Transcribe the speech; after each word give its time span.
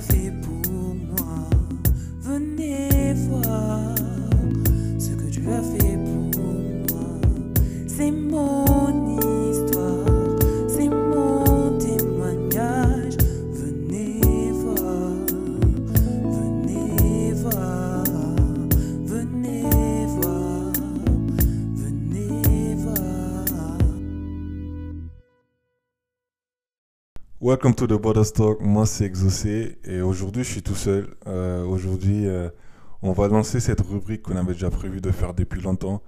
as 0.00 0.49
Welcome 27.50 27.74
to 27.74 27.88
the 27.88 28.00
Border 28.00 28.22
Stock, 28.22 28.60
moi 28.60 28.86
c'est 28.86 29.06
Exaucé 29.06 29.76
et 29.82 30.02
aujourd'hui 30.02 30.44
je 30.44 30.52
suis 30.52 30.62
tout 30.62 30.76
seul. 30.76 31.16
Euh, 31.26 31.64
aujourd'hui 31.64 32.28
euh, 32.28 32.48
on 33.02 33.10
va 33.10 33.26
lancer 33.26 33.58
cette 33.58 33.80
rubrique 33.80 34.22
qu'on 34.22 34.36
avait 34.36 34.52
déjà 34.52 34.70
prévu 34.70 35.00
de 35.00 35.10
faire 35.10 35.34
depuis 35.34 35.60
longtemps 35.60 36.00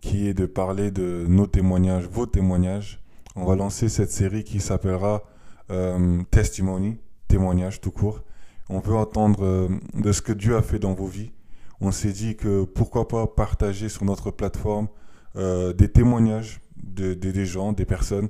qui 0.00 0.28
est 0.28 0.34
de 0.34 0.46
parler 0.46 0.92
de 0.92 1.24
nos 1.26 1.48
témoignages, 1.48 2.06
vos 2.06 2.26
témoignages. 2.26 3.02
On 3.34 3.44
va 3.44 3.56
lancer 3.56 3.88
cette 3.88 4.12
série 4.12 4.44
qui 4.44 4.60
s'appellera 4.60 5.24
euh, 5.72 6.22
Testimony, 6.30 6.98
témoignage 7.26 7.80
tout 7.80 7.90
court. 7.90 8.22
On 8.68 8.78
veut 8.78 8.94
entendre 8.94 9.68
de 9.94 10.12
ce 10.12 10.22
que 10.22 10.32
Dieu 10.32 10.56
a 10.56 10.62
fait 10.62 10.78
dans 10.78 10.94
vos 10.94 11.08
vies. 11.08 11.32
On 11.80 11.90
s'est 11.90 12.12
dit 12.12 12.36
que 12.36 12.62
pourquoi 12.62 13.08
pas 13.08 13.26
partager 13.26 13.88
sur 13.88 14.04
notre 14.04 14.30
plateforme 14.30 14.86
des 15.34 15.88
témoignages 15.92 16.60
de- 16.76 17.14
des 17.14 17.46
gens, 17.46 17.72
des 17.72 17.84
personnes, 17.84 18.28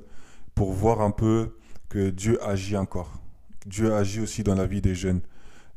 pour 0.55 0.73
voir 0.73 1.01
un 1.01 1.11
peu 1.11 1.51
que 1.95 2.09
Dieu 2.09 2.43
agit 2.43 2.75
encore. 2.75 3.13
Dieu 3.65 3.93
agit 3.93 4.19
aussi 4.19 4.43
dans 4.43 4.55
la 4.55 4.65
vie 4.65 4.81
des 4.81 4.95
jeunes. 4.95 5.21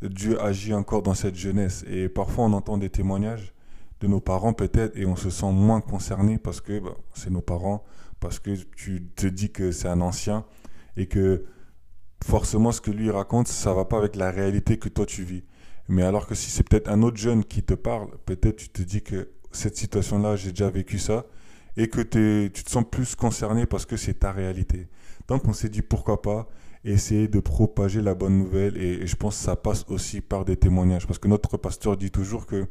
Dieu 0.03 0.42
agit 0.42 0.75
encore 0.75 1.01
dans 1.01 1.15
cette 1.15 1.37
jeunesse. 1.37 1.84
Et 1.89 2.09
parfois, 2.09 2.47
on 2.47 2.53
entend 2.55 2.77
des 2.77 2.91
témoignages 2.91 3.53
de 4.01 4.09
nos 4.09 4.19
parents 4.19 4.53
peut-être 4.53 4.97
et 4.97 5.07
on 5.07 5.15
se 5.15 5.31
sent 5.31 5.53
moins 5.53 5.81
concerné 5.81 6.37
parce 6.37 6.61
que 6.61 6.81
bah, 6.81 6.97
c'est 7.15 7.31
nos 7.31 7.41
parents, 7.41 7.84
parce 8.19 8.41
que 8.41 8.51
tu 8.75 9.05
te 9.15 9.29
dis 9.29 9.53
que 9.53 9.70
c'est 9.70 9.87
un 9.87 10.01
ancien 10.01 10.45
et 10.97 11.07
que 11.07 11.45
forcément 12.25 12.73
ce 12.73 12.81
que 12.81 12.91
lui 12.91 13.12
raconte, 13.12 13.47
ça 13.47 13.73
va 13.73 13.85
pas 13.85 13.98
avec 13.98 14.17
la 14.17 14.33
réalité 14.33 14.77
que 14.77 14.89
toi 14.89 15.07
tu 15.07 15.23
vis. 15.23 15.45
Mais 15.87 16.03
alors 16.03 16.27
que 16.27 16.35
si 16.35 16.51
c'est 16.51 16.69
peut-être 16.69 16.91
un 16.91 17.03
autre 17.03 17.17
jeune 17.17 17.45
qui 17.45 17.62
te 17.62 17.75
parle, 17.75 18.09
peut-être 18.27 18.57
tu 18.57 18.70
te 18.70 18.83
dis 18.83 19.03
que 19.03 19.31
cette 19.53 19.77
situation-là, 19.77 20.35
j'ai 20.35 20.51
déjà 20.51 20.69
vécu 20.69 20.98
ça 20.98 21.27
et 21.79 21.89
que 21.89 22.03
tu 22.03 22.62
te 22.62 22.71
sens 22.71 22.84
plus 22.91 23.15
concerné 23.15 23.65
parce 23.65 23.87
que 23.87 23.97
c'est 23.97 24.15
ta 24.21 24.33
réalité. 24.33 24.89
Donc 25.29 25.47
on 25.48 25.55
s'est 25.55 25.71
dit 25.71 25.83
pourquoi 25.83 26.20
pas 26.20 26.48
essayer 26.85 27.29
de 27.29 27.41
propager 27.41 28.03
la 28.03 28.15
bonne 28.15 28.37
nouvelle 28.39 28.77
et, 28.77 29.03
et 29.03 29.07
je 29.07 29.17
pense 29.17 29.37
que 29.39 29.45
ça 29.45 29.57
passe 29.57 29.85
aussi 29.89 30.20
par 30.20 30.45
des 30.45 30.57
témoignages 30.57 31.07
parce 31.07 31.19
que 31.19 31.29
notre 31.29 31.57
pasteur 31.57 31.97
dit 31.97 32.11
toujours 32.11 32.47
que 32.47 32.67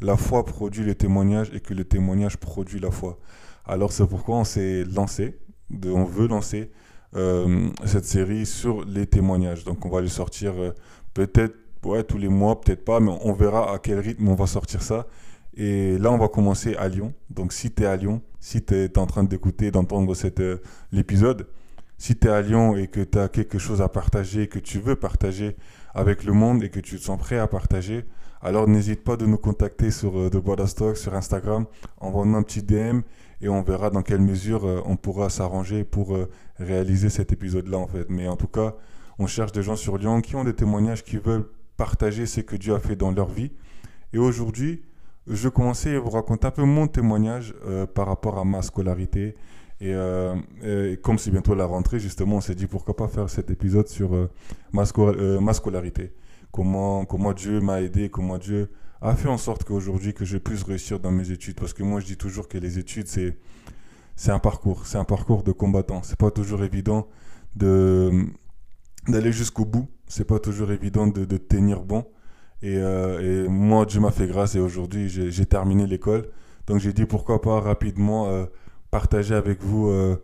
la 0.00 0.16
foi 0.16 0.44
produit 0.44 0.84
le 0.84 0.94
témoignage 0.94 1.50
et 1.54 1.60
que 1.60 1.74
le 1.74 1.84
témoignage 1.84 2.36
produit 2.38 2.80
la 2.80 2.90
foi. 2.90 3.18
Alors 3.64 3.92
c'est 3.92 4.06
pourquoi 4.06 4.36
on 4.38 4.44
s'est 4.44 4.84
lancé, 4.84 5.38
de- 5.70 5.90
on 5.90 6.04
veut 6.04 6.28
lancer 6.28 6.70
euh, 7.14 7.68
cette 7.84 8.04
série 8.06 8.46
sur 8.46 8.84
les 8.84 9.06
témoignages. 9.06 9.64
Donc 9.64 9.84
on 9.86 9.90
va 9.90 10.00
les 10.00 10.08
sortir 10.08 10.52
euh, 10.60 10.72
peut-être 11.14 11.54
ouais, 11.84 12.04
tous 12.04 12.18
les 12.18 12.28
mois, 12.28 12.60
peut-être 12.60 12.84
pas, 12.84 13.00
mais 13.00 13.12
on 13.22 13.32
verra 13.32 13.72
à 13.74 13.78
quel 13.78 13.98
rythme 13.98 14.28
on 14.28 14.34
va 14.34 14.46
sortir 14.46 14.82
ça. 14.82 15.06
Et 15.54 15.98
là, 15.98 16.10
on 16.12 16.18
va 16.18 16.28
commencer 16.28 16.74
à 16.76 16.88
Lyon. 16.88 17.12
Donc, 17.30 17.52
si 17.52 17.70
tu 17.70 17.82
es 17.82 17.86
à 17.86 17.96
Lyon, 17.96 18.22
si 18.40 18.62
tu 18.62 18.74
es 18.74 18.98
en 18.98 19.06
train 19.06 19.24
d'écouter, 19.24 19.70
d'entendre 19.70 20.14
euh, 20.40 20.56
l'épisode, 20.92 21.46
si 21.98 22.16
tu 22.16 22.26
es 22.26 22.30
à 22.30 22.42
Lyon 22.42 22.76
et 22.76 22.88
que 22.88 23.00
tu 23.00 23.18
as 23.18 23.28
quelque 23.28 23.58
chose 23.58 23.82
à 23.82 23.88
partager, 23.88 24.48
que 24.48 24.58
tu 24.58 24.78
veux 24.78 24.96
partager 24.96 25.56
avec 25.94 26.24
le 26.24 26.32
monde 26.32 26.62
et 26.62 26.70
que 26.70 26.80
tu 26.80 26.96
te 26.96 27.02
sens 27.02 27.18
prêt 27.18 27.38
à 27.38 27.46
partager, 27.46 28.04
alors 28.44 28.66
n'hésite 28.66 29.04
pas 29.04 29.16
de 29.16 29.24
nous 29.24 29.38
contacter 29.38 29.92
sur 29.92 30.18
euh, 30.18 30.28
The 30.28 30.38
Border 30.38 30.66
Stock, 30.66 30.96
sur 30.96 31.14
Instagram, 31.14 31.66
envoie-nous 32.00 32.36
un 32.36 32.42
petit 32.42 32.62
DM 32.62 33.02
et 33.40 33.48
on 33.48 33.62
verra 33.62 33.90
dans 33.90 34.02
quelle 34.02 34.20
mesure 34.20 34.66
euh, 34.66 34.82
on 34.84 34.96
pourra 34.96 35.30
s'arranger 35.30 35.84
pour 35.84 36.16
euh, 36.16 36.28
réaliser 36.58 37.08
cet 37.08 37.32
épisode-là 37.32 37.78
en 37.78 37.86
fait. 37.86 38.06
Mais 38.08 38.26
en 38.26 38.34
tout 38.34 38.48
cas, 38.48 38.74
on 39.20 39.28
cherche 39.28 39.52
des 39.52 39.62
gens 39.62 39.76
sur 39.76 39.96
Lyon 39.96 40.20
qui 40.20 40.34
ont 40.34 40.42
des 40.42 40.54
témoignages, 40.54 41.04
qui 41.04 41.18
veulent 41.18 41.48
partager 41.76 42.26
ce 42.26 42.40
que 42.40 42.56
Dieu 42.56 42.74
a 42.74 42.80
fait 42.80 42.96
dans 42.96 43.12
leur 43.12 43.28
vie. 43.28 43.52
Et 44.12 44.18
aujourd'hui, 44.18 44.82
je 45.26 45.48
commençais 45.48 45.96
à 45.96 46.00
vous 46.00 46.10
raconter 46.10 46.46
un 46.46 46.50
peu 46.50 46.64
mon 46.64 46.86
témoignage 46.88 47.54
euh, 47.64 47.86
par 47.86 48.06
rapport 48.06 48.38
à 48.38 48.44
ma 48.44 48.62
scolarité. 48.62 49.36
Et, 49.80 49.92
euh, 49.94 50.34
et 50.62 50.96
comme 50.96 51.18
c'est 51.18 51.30
bientôt 51.30 51.54
la 51.54 51.66
rentrée, 51.66 51.98
justement, 51.98 52.36
on 52.36 52.40
s'est 52.40 52.54
dit 52.54 52.66
pourquoi 52.66 52.94
pas 52.96 53.08
faire 53.08 53.28
cet 53.28 53.50
épisode 53.50 53.88
sur 53.88 54.14
euh, 54.14 54.30
ma, 54.72 54.84
sco- 54.84 55.40
ma 55.40 55.52
scolarité. 55.52 56.12
Comment, 56.52 57.04
Dieu 57.34 57.60
m'a 57.60 57.80
aidé, 57.80 58.10
comment 58.10 58.36
Dieu 58.38 58.70
a 59.00 59.16
fait 59.16 59.28
en 59.28 59.38
sorte 59.38 59.64
qu'aujourd'hui 59.64 60.12
que 60.14 60.24
je 60.24 60.38
puisse 60.38 60.62
réussir 60.62 61.00
dans 61.00 61.10
mes 61.10 61.30
études. 61.30 61.58
Parce 61.58 61.72
que 61.72 61.82
moi, 61.82 61.98
je 61.98 62.06
dis 62.06 62.16
toujours 62.16 62.46
que 62.46 62.58
les 62.58 62.78
études, 62.78 63.08
c'est, 63.08 63.36
un 64.30 64.38
parcours, 64.38 64.86
c'est 64.86 64.98
un 64.98 65.04
parcours 65.04 65.42
de 65.42 65.50
combattant. 65.52 66.02
C'est 66.04 66.18
pas 66.18 66.30
toujours 66.30 66.62
évident 66.62 67.08
de, 67.56 68.26
d'aller 69.08 69.32
jusqu'au 69.32 69.64
bout. 69.64 69.88
C'est 70.06 70.26
pas 70.26 70.38
toujours 70.38 70.70
évident 70.72 71.06
de, 71.06 71.24
de 71.24 71.36
tenir 71.38 71.80
bon. 71.82 72.04
Et, 72.62 72.76
euh, 72.76 73.44
et 73.44 73.48
moi, 73.48 73.86
Dieu 73.86 74.00
m'a 74.00 74.12
fait 74.12 74.26
grâce 74.26 74.54
et 74.54 74.60
aujourd'hui, 74.60 75.08
j'ai 75.08 75.46
terminé 75.46 75.86
l'école. 75.86 76.28
Donc 76.66 76.78
j'ai 76.78 76.92
dit 76.92 77.06
pourquoi 77.06 77.42
pas 77.42 77.60
rapidement 77.60 78.28
euh, 78.28 78.44
partager 78.90 79.34
avec 79.34 79.62
vous 79.62 79.88
euh, 79.88 80.16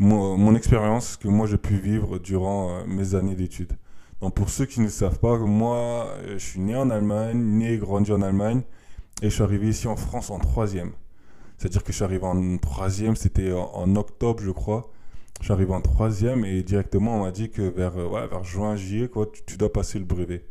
mon, 0.00 0.36
mon 0.36 0.56
expérience 0.56 1.16
que 1.16 1.28
moi 1.28 1.46
j'ai 1.46 1.56
pu 1.56 1.76
vivre 1.76 2.18
durant 2.18 2.84
mes 2.86 3.14
années 3.14 3.36
d'études. 3.36 3.74
Donc 4.20 4.34
pour 4.34 4.50
ceux 4.50 4.66
qui 4.66 4.80
ne 4.80 4.88
savent 4.88 5.20
pas, 5.20 5.38
moi 5.38 6.08
je 6.26 6.38
suis 6.38 6.58
né 6.58 6.74
en 6.74 6.90
Allemagne, 6.90 7.38
né 7.38 7.74
et 7.74 7.78
grandi 7.78 8.10
en 8.10 8.22
Allemagne 8.22 8.62
et 9.22 9.30
je 9.30 9.34
suis 9.34 9.44
arrivé 9.44 9.68
ici 9.68 9.86
en 9.86 9.94
France 9.94 10.30
en 10.30 10.40
troisième. 10.40 10.92
C'est-à-dire 11.58 11.84
que 11.84 11.92
je 11.92 11.96
suis 11.96 12.04
arrivé 12.04 12.24
en 12.24 12.58
troisième, 12.58 13.14
c'était 13.14 13.52
en, 13.52 13.94
octobre 13.94 14.42
je 14.42 14.50
crois. 14.50 14.90
Je 15.40 15.44
suis 15.44 15.52
arrivé 15.52 15.72
en 15.72 15.80
troisième 15.80 16.44
et 16.44 16.64
directement 16.64 17.18
on 17.18 17.24
m'a 17.24 17.30
dit 17.30 17.50
que 17.50 17.62
vers, 17.62 17.94
juin, 18.42 18.74
juillet, 18.74 19.08
quoi, 19.08 19.26
tu 19.46 19.56
dois 19.56 19.72
passer 19.72 20.00
le 20.00 20.04
brevet. 20.04 20.44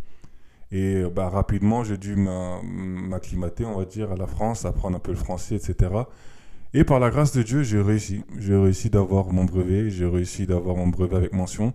Et 0.73 0.95
euh, 1.03 1.09
bah, 1.09 1.29
rapidement, 1.29 1.85
j'ai 1.85 1.97
dû 1.97 2.17
m'a- 2.17 2.61
m'acclimater, 2.63 3.65
on 3.65 3.77
va 3.77 3.85
dire, 3.85 4.11
à 4.11 4.17
la 4.17 4.27
France, 4.27 4.65
apprendre 4.65 4.97
un 4.97 4.99
peu 4.99 5.11
le 5.13 5.17
français, 5.17 5.55
etc. 5.57 6.07
Et 6.73 6.83
par 6.83 6.99
la 6.99 7.11
grâce 7.11 7.33
de 7.33 7.43
Dieu, 7.43 7.63
j'ai 7.63 7.81
réussi. 7.81 8.23
J'ai 8.39 8.55
réussi 8.57 8.89
d'avoir 8.89 9.31
mon 9.33 9.45
brevet, 9.45 9.89
j'ai 9.91 10.07
réussi 10.07 10.47
d'avoir 10.47 10.75
mon 10.77 10.87
brevet 10.87 11.15
avec 11.17 11.33
mention. 11.33 11.73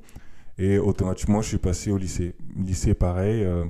Et 0.59 0.79
automatiquement, 0.79 1.43
je 1.43 1.49
suis 1.51 1.59
passé 1.59 1.93
au 1.93 1.99
lycée. 1.99 2.35
Lycée, 2.57 2.95
pareil. 2.95 3.45
euh, 3.45 3.65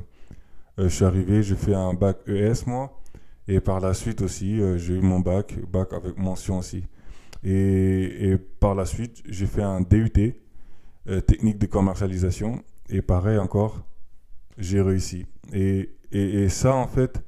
euh, 0.79 0.85
je 0.85 0.95
suis 0.95 1.05
arrivé, 1.07 1.43
j'ai 1.43 1.57
fait 1.57 1.75
un 1.75 1.95
bac 1.95 2.19
ES, 2.29 2.67
moi. 2.67 3.01
Et 3.49 3.61
par 3.61 3.81
la 3.81 3.95
suite 3.95 4.23
aussi, 4.23 4.61
j'ai 4.79 4.95
eu 4.95 5.01
mon 5.03 5.21
bac, 5.21 5.55
bac 5.73 5.93
avec 5.95 6.19
mention 6.19 6.59
aussi. 6.59 6.85
Et, 7.45 8.31
et 8.33 8.39
par 8.39 8.75
la 8.75 8.87
suite, 8.87 9.23
j'ai 9.29 9.47
fait 9.47 9.63
un 9.63 9.81
DUT, 9.81 10.35
technique 11.27 11.59
de 11.59 11.67
commercialisation. 11.67 12.63
Et 12.91 13.03
pareil 13.03 13.39
encore, 13.39 13.85
j'ai 14.59 14.81
réussi. 14.83 15.27
Et, 15.53 15.91
et, 16.13 16.49
ça, 16.49 16.75
en 16.75 16.87
fait, 16.87 17.23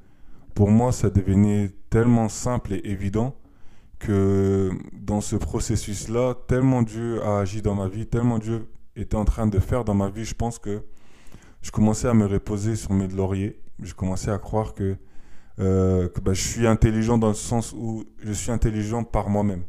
pour 0.55 0.69
moi, 0.71 0.91
ça 0.91 1.09
devenait 1.09 1.71
tellement 1.89 2.29
simple 2.29 2.73
et 2.73 2.81
évident 2.85 3.35
que 3.99 4.71
dans 4.93 5.21
ce 5.21 5.35
processus-là, 5.35 6.35
tellement 6.47 6.81
Dieu 6.81 7.21
a 7.23 7.39
agi 7.39 7.61
dans 7.61 7.75
ma 7.75 7.87
vie, 7.87 8.07
tellement 8.07 8.39
Dieu 8.39 8.67
était 8.95 9.15
en 9.15 9.25
train 9.25 9.47
de 9.47 9.59
faire 9.59 9.83
dans 9.85 9.93
ma 9.93 10.09
vie, 10.09 10.25
je 10.25 10.33
pense 10.35 10.59
que 10.59 10.83
je 11.61 11.71
commençais 11.71 12.07
à 12.07 12.13
me 12.13 12.25
reposer 12.25 12.75
sur 12.75 12.93
mes 12.93 13.07
lauriers. 13.07 13.59
Je 13.79 13.93
commençais 13.93 14.31
à 14.31 14.37
croire 14.37 14.73
que, 14.73 14.95
euh, 15.59 16.07
que 16.09 16.19
bah, 16.19 16.33
je 16.33 16.41
suis 16.41 16.67
intelligent 16.67 17.17
dans 17.17 17.29
le 17.29 17.33
sens 17.35 17.73
où 17.73 18.03
je 18.23 18.31
suis 18.31 18.51
intelligent 18.51 19.03
par 19.03 19.29
moi-même. 19.29 19.63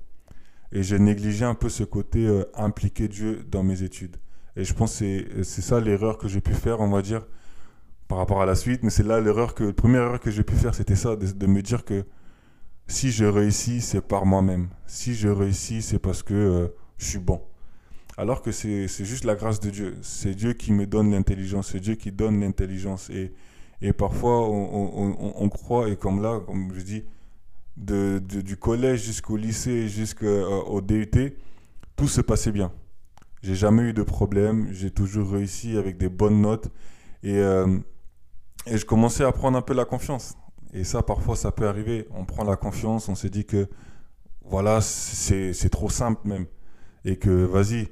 Et 0.72 0.82
j'ai 0.82 0.98
négligé 0.98 1.44
un 1.44 1.54
peu 1.54 1.68
ce 1.68 1.84
côté 1.84 2.26
euh, 2.26 2.44
impliquer 2.54 3.08
Dieu 3.08 3.44
dans 3.50 3.62
mes 3.62 3.82
études. 3.82 4.16
Et 4.56 4.64
je 4.64 4.74
pense 4.74 4.92
que 4.92 4.98
c'est- 4.98 5.42
c'est 5.44 5.62
ça 5.62 5.80
l'erreur 5.80 6.18
que 6.18 6.28
j'ai 6.28 6.40
pu 6.40 6.54
faire, 6.54 6.80
on 6.80 6.88
va 6.90 7.02
dire, 7.02 7.26
par 8.08 8.18
rapport 8.18 8.42
à 8.42 8.46
la 8.46 8.54
suite. 8.54 8.82
Mais 8.82 8.90
c'est 8.90 9.02
là 9.06 9.20
l'erreur 9.20 9.54
que, 9.54 9.64
la 9.64 9.72
première 9.72 10.02
erreur 10.02 10.20
que 10.20 10.30
j'ai 10.30 10.42
pu 10.44 10.54
faire, 10.56 10.74
c'était 10.74 10.96
ça, 10.96 11.16
de, 11.16 11.26
de 11.26 11.46
me 11.46 11.62
dire 11.62 11.84
que 11.84 12.04
si 12.86 13.10
je 13.12 13.24
réussis, 13.24 13.80
c'est 13.80 14.00
par 14.02 14.26
moi-même. 14.26 14.68
Si 14.86 15.14
je 15.14 15.28
réussis, 15.28 15.82
c'est 15.82 15.98
parce 15.98 16.22
que 16.22 16.34
euh, 16.34 16.68
je 16.98 17.06
suis 17.06 17.18
bon. 17.18 17.40
Alors 18.18 18.42
que 18.42 18.52
c'est 18.52 18.86
juste 19.04 19.24
la 19.24 19.34
grâce 19.34 19.60
de 19.60 19.70
Dieu. 19.70 19.96
C'est 20.02 20.34
Dieu 20.34 20.52
qui 20.52 20.72
me 20.72 20.86
donne 20.86 21.10
l'intelligence. 21.12 21.70
C'est 21.72 21.80
Dieu 21.80 21.94
qui 21.94 22.12
donne 22.12 22.40
l'intelligence. 22.40 23.08
Et, 23.10 23.32
et 23.80 23.92
parfois, 23.92 24.48
on, 24.48 24.70
on- 24.74 25.34
on- 25.44 25.48
croit, 25.48 25.88
et 25.88 25.96
comme 25.96 26.22
là, 26.22 26.40
comme 26.46 26.72
je 26.76 26.82
dis, 26.82 27.04
de, 27.76 28.20
du 28.20 28.56
collège 28.56 29.04
jusqu'au 29.04 29.36
lycée, 29.36 29.88
jusqu'au 29.88 30.80
DUT, 30.82 31.10
tout 31.96 32.08
se 32.08 32.20
passait 32.20 32.52
bien. 32.52 32.72
J'ai 33.42 33.54
jamais 33.54 33.82
eu 33.84 33.92
de 33.92 34.02
problème. 34.02 34.68
J'ai 34.72 34.90
toujours 34.90 35.30
réussi 35.32 35.76
avec 35.76 35.98
des 35.98 36.08
bonnes 36.08 36.40
notes. 36.42 36.68
Et, 37.22 37.36
euh, 37.38 37.66
et 38.66 38.78
je 38.78 38.84
commençais 38.84 39.24
à 39.24 39.32
prendre 39.32 39.58
un 39.58 39.62
peu 39.62 39.74
la 39.74 39.84
confiance. 39.84 40.34
Et 40.72 40.84
ça, 40.84 41.02
parfois, 41.02 41.36
ça 41.36 41.52
peut 41.52 41.68
arriver. 41.68 42.06
On 42.12 42.24
prend 42.24 42.44
la 42.44 42.56
confiance, 42.56 43.08
on 43.08 43.14
se 43.14 43.26
dit 43.26 43.44
que, 43.44 43.68
voilà, 44.44 44.80
c'est 44.80 45.70
trop 45.70 45.90
simple 45.90 46.26
même. 46.26 46.46
Et 47.04 47.16
que, 47.16 47.44
vas-y, 47.44 47.88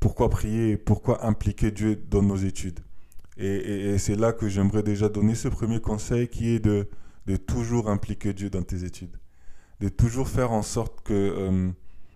pourquoi 0.00 0.30
prier 0.30 0.76
Pourquoi 0.76 1.24
impliquer 1.26 1.70
Dieu 1.70 1.96
dans 2.10 2.22
nos 2.22 2.36
études? 2.36 2.80
Et 3.36 3.98
c'est 3.98 4.14
là 4.14 4.32
que 4.32 4.48
j'aimerais 4.48 4.84
déjà 4.84 5.08
donner 5.08 5.34
ce 5.34 5.48
premier 5.48 5.80
conseil 5.80 6.28
qui 6.28 6.50
est 6.50 6.60
de, 6.60 6.88
de 7.26 7.36
toujours 7.36 7.88
impliquer 7.88 8.32
Dieu 8.32 8.50
dans 8.50 8.62
tes 8.62 8.84
études. 8.84 9.16
De 9.80 9.88
toujours 9.88 10.28
faire 10.28 10.52
en 10.52 10.62
sorte 10.62 11.00
que 11.02 11.12
euh, 11.12 11.70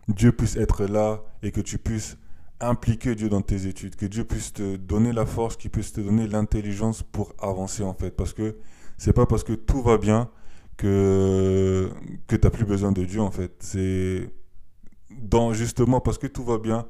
Dieu 0.08 0.32
puisse 0.32 0.56
être 0.56 0.86
là 0.86 1.22
et 1.42 1.50
que 1.50 1.60
tu 1.60 1.78
puisses 1.78 2.16
impliquer 2.60 3.14
Dieu 3.14 3.28
dans 3.28 3.42
tes 3.42 3.66
études. 3.66 3.96
Que 3.96 4.06
Dieu 4.06 4.24
puisse 4.24 4.52
te 4.52 4.76
donner 4.76 5.12
la 5.12 5.26
force, 5.26 5.56
qu'il 5.56 5.70
puisse 5.70 5.92
te 5.92 6.00
donner 6.00 6.26
l'intelligence 6.26 7.02
pour 7.02 7.34
avancer 7.38 7.82
en 7.82 7.94
fait. 7.94 8.10
Parce 8.10 8.32
que 8.32 8.56
c'est 8.96 9.12
pas 9.12 9.26
parce 9.26 9.44
que 9.44 9.52
tout 9.52 9.82
va 9.82 9.98
bien 9.98 10.30
que, 10.76 11.90
que 12.26 12.36
tu 12.36 12.44
n'as 12.44 12.50
plus 12.50 12.64
besoin 12.64 12.92
de 12.92 13.04
Dieu 13.04 13.20
en 13.20 13.30
fait. 13.30 13.52
C'est 13.60 14.30
dans, 15.10 15.52
justement 15.52 16.00
parce 16.00 16.18
que 16.18 16.26
tout 16.26 16.44
va 16.44 16.58
bien, 16.58 16.86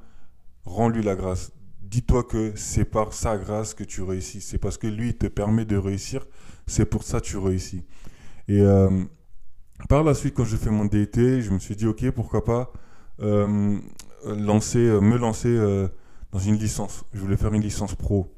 rends-lui 0.64 1.02
la 1.02 1.14
grâce. 1.14 1.52
Dis-toi 1.82 2.24
que 2.24 2.52
c'est 2.54 2.84
par 2.84 3.12
sa 3.12 3.38
grâce 3.38 3.74
que 3.74 3.84
tu 3.84 4.02
réussis. 4.02 4.40
C'est 4.40 4.58
parce 4.58 4.76
que 4.76 4.86
lui 4.86 5.14
te 5.14 5.26
permet 5.26 5.64
de 5.64 5.76
réussir. 5.76 6.26
C'est 6.66 6.84
pour 6.84 7.02
ça 7.02 7.20
que 7.20 7.26
tu 7.26 7.38
réussis. 7.38 7.84
Et 8.46 8.60
euh, 8.60 9.04
par 9.88 10.04
la 10.04 10.14
suite, 10.14 10.34
quand 10.34 10.44
je 10.44 10.56
fais 10.56 10.70
mon 10.70 10.84
DT, 10.84 11.40
je 11.40 11.50
me 11.50 11.58
suis 11.58 11.76
dit, 11.76 11.86
ok, 11.86 12.10
pourquoi 12.10 12.44
pas 12.44 12.72
euh, 13.20 13.78
lancer, 14.24 14.78
euh, 14.78 15.00
me 15.00 15.16
lancer 15.16 15.48
euh, 15.48 15.88
dans 16.32 16.38
une 16.38 16.56
licence. 16.56 17.04
Je 17.12 17.20
voulais 17.20 17.36
faire 17.36 17.52
une 17.54 17.62
licence 17.62 17.94
pro. 17.94 18.32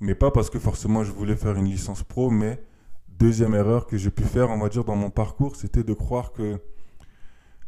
Mais 0.00 0.14
pas 0.14 0.30
parce 0.30 0.50
que 0.50 0.58
forcément 0.58 1.04
je 1.04 1.12
voulais 1.12 1.36
faire 1.36 1.56
une 1.56 1.66
licence 1.66 2.02
pro, 2.02 2.30
mais 2.30 2.62
deuxième 3.08 3.54
erreur 3.54 3.86
que 3.86 3.96
j'ai 3.96 4.10
pu 4.10 4.24
faire, 4.24 4.50
on 4.50 4.58
va 4.58 4.68
dire, 4.68 4.84
dans 4.84 4.96
mon 4.96 5.10
parcours, 5.10 5.56
c'était 5.56 5.82
de 5.82 5.94
croire 5.94 6.32
que 6.32 6.60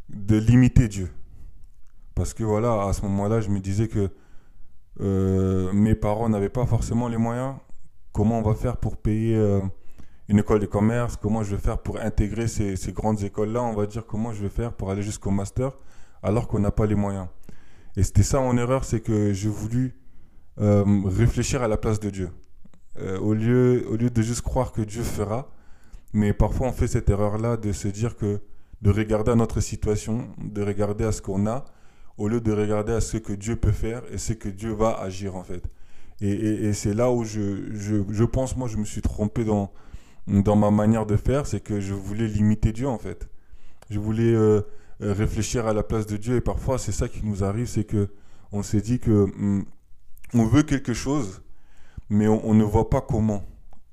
de 0.09 0.37
limiter 0.37 0.87
Dieu. 0.87 1.11
Parce 2.15 2.33
que 2.33 2.43
voilà, 2.43 2.83
à 2.83 2.93
ce 2.93 3.01
moment-là, 3.03 3.41
je 3.41 3.49
me 3.49 3.59
disais 3.59 3.87
que 3.87 4.09
euh, 5.01 5.71
mes 5.73 5.95
parents 5.95 6.29
n'avaient 6.29 6.49
pas 6.49 6.65
forcément 6.65 7.07
les 7.07 7.17
moyens. 7.17 7.55
Comment 8.11 8.39
on 8.39 8.41
va 8.41 8.53
faire 8.53 8.77
pour 8.77 8.97
payer 8.97 9.37
une 10.27 10.39
école 10.39 10.59
de 10.59 10.65
commerce? 10.65 11.15
Comment 11.15 11.43
je 11.43 11.55
vais 11.55 11.61
faire 11.61 11.77
pour 11.77 11.99
intégrer 11.99 12.47
ces, 12.47 12.75
ces 12.75 12.91
grandes 12.91 13.23
écoles-là? 13.23 13.61
On 13.63 13.73
va 13.73 13.85
dire 13.85 14.05
comment 14.05 14.33
je 14.33 14.41
vais 14.41 14.49
faire 14.49 14.73
pour 14.73 14.91
aller 14.91 15.03
jusqu'au 15.03 15.31
master 15.31 15.71
alors 16.21 16.47
qu'on 16.47 16.59
n'a 16.59 16.71
pas 16.71 16.85
les 16.85 16.95
moyens. 16.95 17.27
Et 17.97 18.03
c'était 18.03 18.23
ça 18.23 18.39
mon 18.39 18.57
erreur, 18.57 18.83
c'est 18.85 19.01
que 19.01 19.33
j'ai 19.33 19.49
voulu 19.49 19.95
euh, 20.59 20.83
réfléchir 21.05 21.61
à 21.63 21.67
la 21.67 21.77
place 21.77 21.99
de 21.99 22.09
Dieu. 22.09 22.29
Euh, 22.99 23.19
au, 23.19 23.33
lieu, 23.33 23.85
au 23.89 23.95
lieu 23.95 24.09
de 24.09 24.21
juste 24.21 24.41
croire 24.41 24.71
que 24.71 24.81
Dieu 24.81 25.03
fera, 25.03 25.49
mais 26.13 26.33
parfois 26.33 26.67
on 26.67 26.71
fait 26.71 26.87
cette 26.87 27.09
erreur-là 27.09 27.57
de 27.57 27.71
se 27.71 27.87
dire 27.87 28.15
que 28.17 28.41
de 28.81 28.89
regarder 28.91 29.31
à 29.31 29.35
notre 29.35 29.59
situation, 29.61 30.27
de 30.37 30.61
regarder 30.63 31.05
à 31.05 31.11
ce 31.11 31.21
qu'on 31.21 31.47
a, 31.47 31.65
au 32.17 32.27
lieu 32.27 32.41
de 32.41 32.51
regarder 32.51 32.93
à 32.93 33.01
ce 33.01 33.17
que 33.17 33.33
Dieu 33.33 33.55
peut 33.55 33.71
faire 33.71 34.01
et 34.11 34.17
ce 34.17 34.33
que 34.33 34.49
Dieu 34.49 34.73
va 34.73 34.97
agir 34.99 35.35
en 35.35 35.43
fait. 35.43 35.63
Et, 36.21 36.31
et- 36.31 36.73
c'est 36.73 36.93
là 36.93 37.11
où 37.11 37.23
je, 37.23 37.71
je, 37.73 37.97
je 38.09 38.23
pense, 38.25 38.57
moi, 38.57 38.67
je 38.67 38.77
me 38.77 38.83
suis 38.85 39.01
trompé 39.01 39.45
dans, 39.45 39.71
dans 40.27 40.55
ma 40.57 40.71
manière 40.71 41.05
de 41.05 41.15
faire, 41.15 41.45
c'est 41.47 41.61
que 41.61 41.79
je 41.79 41.93
voulais 41.93 42.27
limiter 42.27 42.71
Dieu 42.73 42.87
en 42.87 42.97
fait. 42.97 43.29
Je 43.89 43.99
voulais 43.99 44.33
euh, 44.33 44.61
réfléchir 44.99 45.67
à 45.67 45.73
la 45.73 45.83
place 45.83 46.05
de 46.05 46.17
Dieu 46.17 46.35
et 46.35 46.41
parfois 46.41 46.77
c'est 46.77 46.91
ça 46.91 47.07
qui 47.07 47.25
nous 47.25 47.43
arrive, 47.43 47.67
c'est 47.67 47.85
que 47.85 48.09
on 48.51 48.63
s'est 48.63 48.81
dit 48.81 48.99
que 48.99 49.11
hum, 49.11 49.65
on 50.33 50.45
veut 50.45 50.63
quelque 50.63 50.93
chose, 50.93 51.41
mais 52.09 52.27
on, 52.27 52.53
ne 52.53 52.63
voit 52.63 52.89
pas 52.89 53.01
comment. 53.01 53.43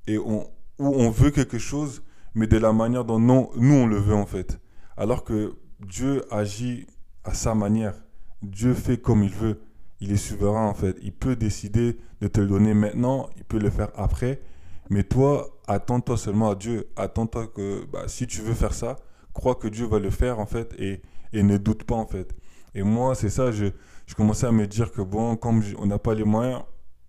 Et 0.07 0.17
on, 0.17 0.47
on 0.79 1.09
veut 1.09 1.31
quelque 1.31 1.57
chose, 1.57 2.03
mais 2.35 2.47
de 2.47 2.57
la 2.57 2.73
manière 2.73 3.05
dont 3.05 3.19
non, 3.19 3.49
nous 3.55 3.73
on 3.73 3.87
le 3.87 3.97
veut 3.97 4.15
en 4.15 4.25
fait. 4.25 4.59
Alors 4.95 5.23
que 5.23 5.55
Dieu 5.79 6.23
agit 6.33 6.87
à 7.23 7.33
sa 7.33 7.53
manière. 7.55 7.95
Dieu 8.41 8.73
fait 8.73 8.97
comme 8.97 9.23
il 9.23 9.33
veut. 9.33 9.61
Il 9.99 10.11
est 10.11 10.17
souverain 10.17 10.67
en 10.67 10.73
fait. 10.73 10.95
Il 11.01 11.13
peut 11.13 11.35
décider 11.35 11.97
de 12.21 12.27
te 12.27 12.39
le 12.39 12.47
donner 12.47 12.73
maintenant, 12.73 13.29
il 13.37 13.43
peut 13.43 13.59
le 13.59 13.69
faire 13.69 13.89
après. 13.95 14.41
Mais 14.89 15.03
toi, 15.03 15.59
attends-toi 15.67 16.17
seulement 16.17 16.51
à 16.51 16.55
Dieu. 16.55 16.87
Attends-toi 16.95 17.47
que 17.47 17.85
bah, 17.85 18.07
si 18.07 18.25
tu 18.27 18.41
veux 18.41 18.53
faire 18.53 18.73
ça, 18.73 18.95
crois 19.37 19.55
que 19.55 19.67
Dieu 19.67 19.85
va 19.85 19.99
le 19.99 20.09
faire 20.09 20.39
en 20.39 20.47
fait 20.47 20.73
et, 20.79 21.01
et 21.31 21.43
ne 21.43 21.57
doute 21.57 21.83
pas 21.83 21.95
en 21.95 22.07
fait. 22.07 22.35
Et 22.73 22.83
moi, 22.83 23.15
c'est 23.15 23.29
ça, 23.29 23.51
je, 23.51 23.67
je 24.07 24.15
commençais 24.15 24.47
à 24.47 24.51
me 24.51 24.65
dire 24.65 24.91
que 24.91 25.01
bon, 25.01 25.35
comme 25.35 25.61
on 25.77 25.85
n'a 25.85 25.99
pas 25.99 26.15
les 26.15 26.23
moyens, 26.23 26.63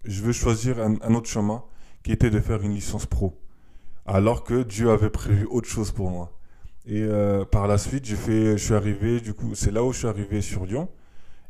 je 0.05 0.23
veux 0.23 0.33
choisir 0.33 0.79
un, 0.79 1.15
autre 1.15 1.29
chemin 1.29 1.63
qui 2.03 2.13
était 2.13 2.31
de 2.31 2.41
faire 2.41 2.63
une 2.63 2.75
licence 2.75 3.07
pro. 3.07 3.41
Alors 4.05 4.45
que 4.45 4.63
Dieu 4.63 4.91
avait 4.91 5.11
prévu 5.11 5.47
autre 5.51 5.69
chose 5.69 5.91
pour 5.91 6.11
moi. 6.11 6.33
Et 6.87 7.03
euh, 7.03 7.45
par 7.45 7.67
la 7.67 7.79
suite, 7.79 8.07
fait, 8.07 8.57
je 8.57 8.65
suis 8.65 8.75
arrivé, 8.75 9.21
du 9.21 9.35
coup, 9.35 9.55
c'est 9.55 9.71
là 9.71 9.85
où 9.85 9.93
je 9.93 9.99
suis 9.99 10.07
arrivé 10.09 10.41
sur 10.41 10.65
Lyon. 10.65 10.89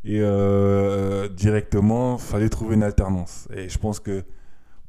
Et 0.05 0.21
euh, 0.21 1.29
directement, 1.29 2.19
fallait 2.19 2.49
trouver 2.49 2.75
une 2.75 2.83
alternance. 2.83 3.49
Et 3.55 3.69
je 3.69 3.79
pense 3.79 4.01
que 4.01 4.25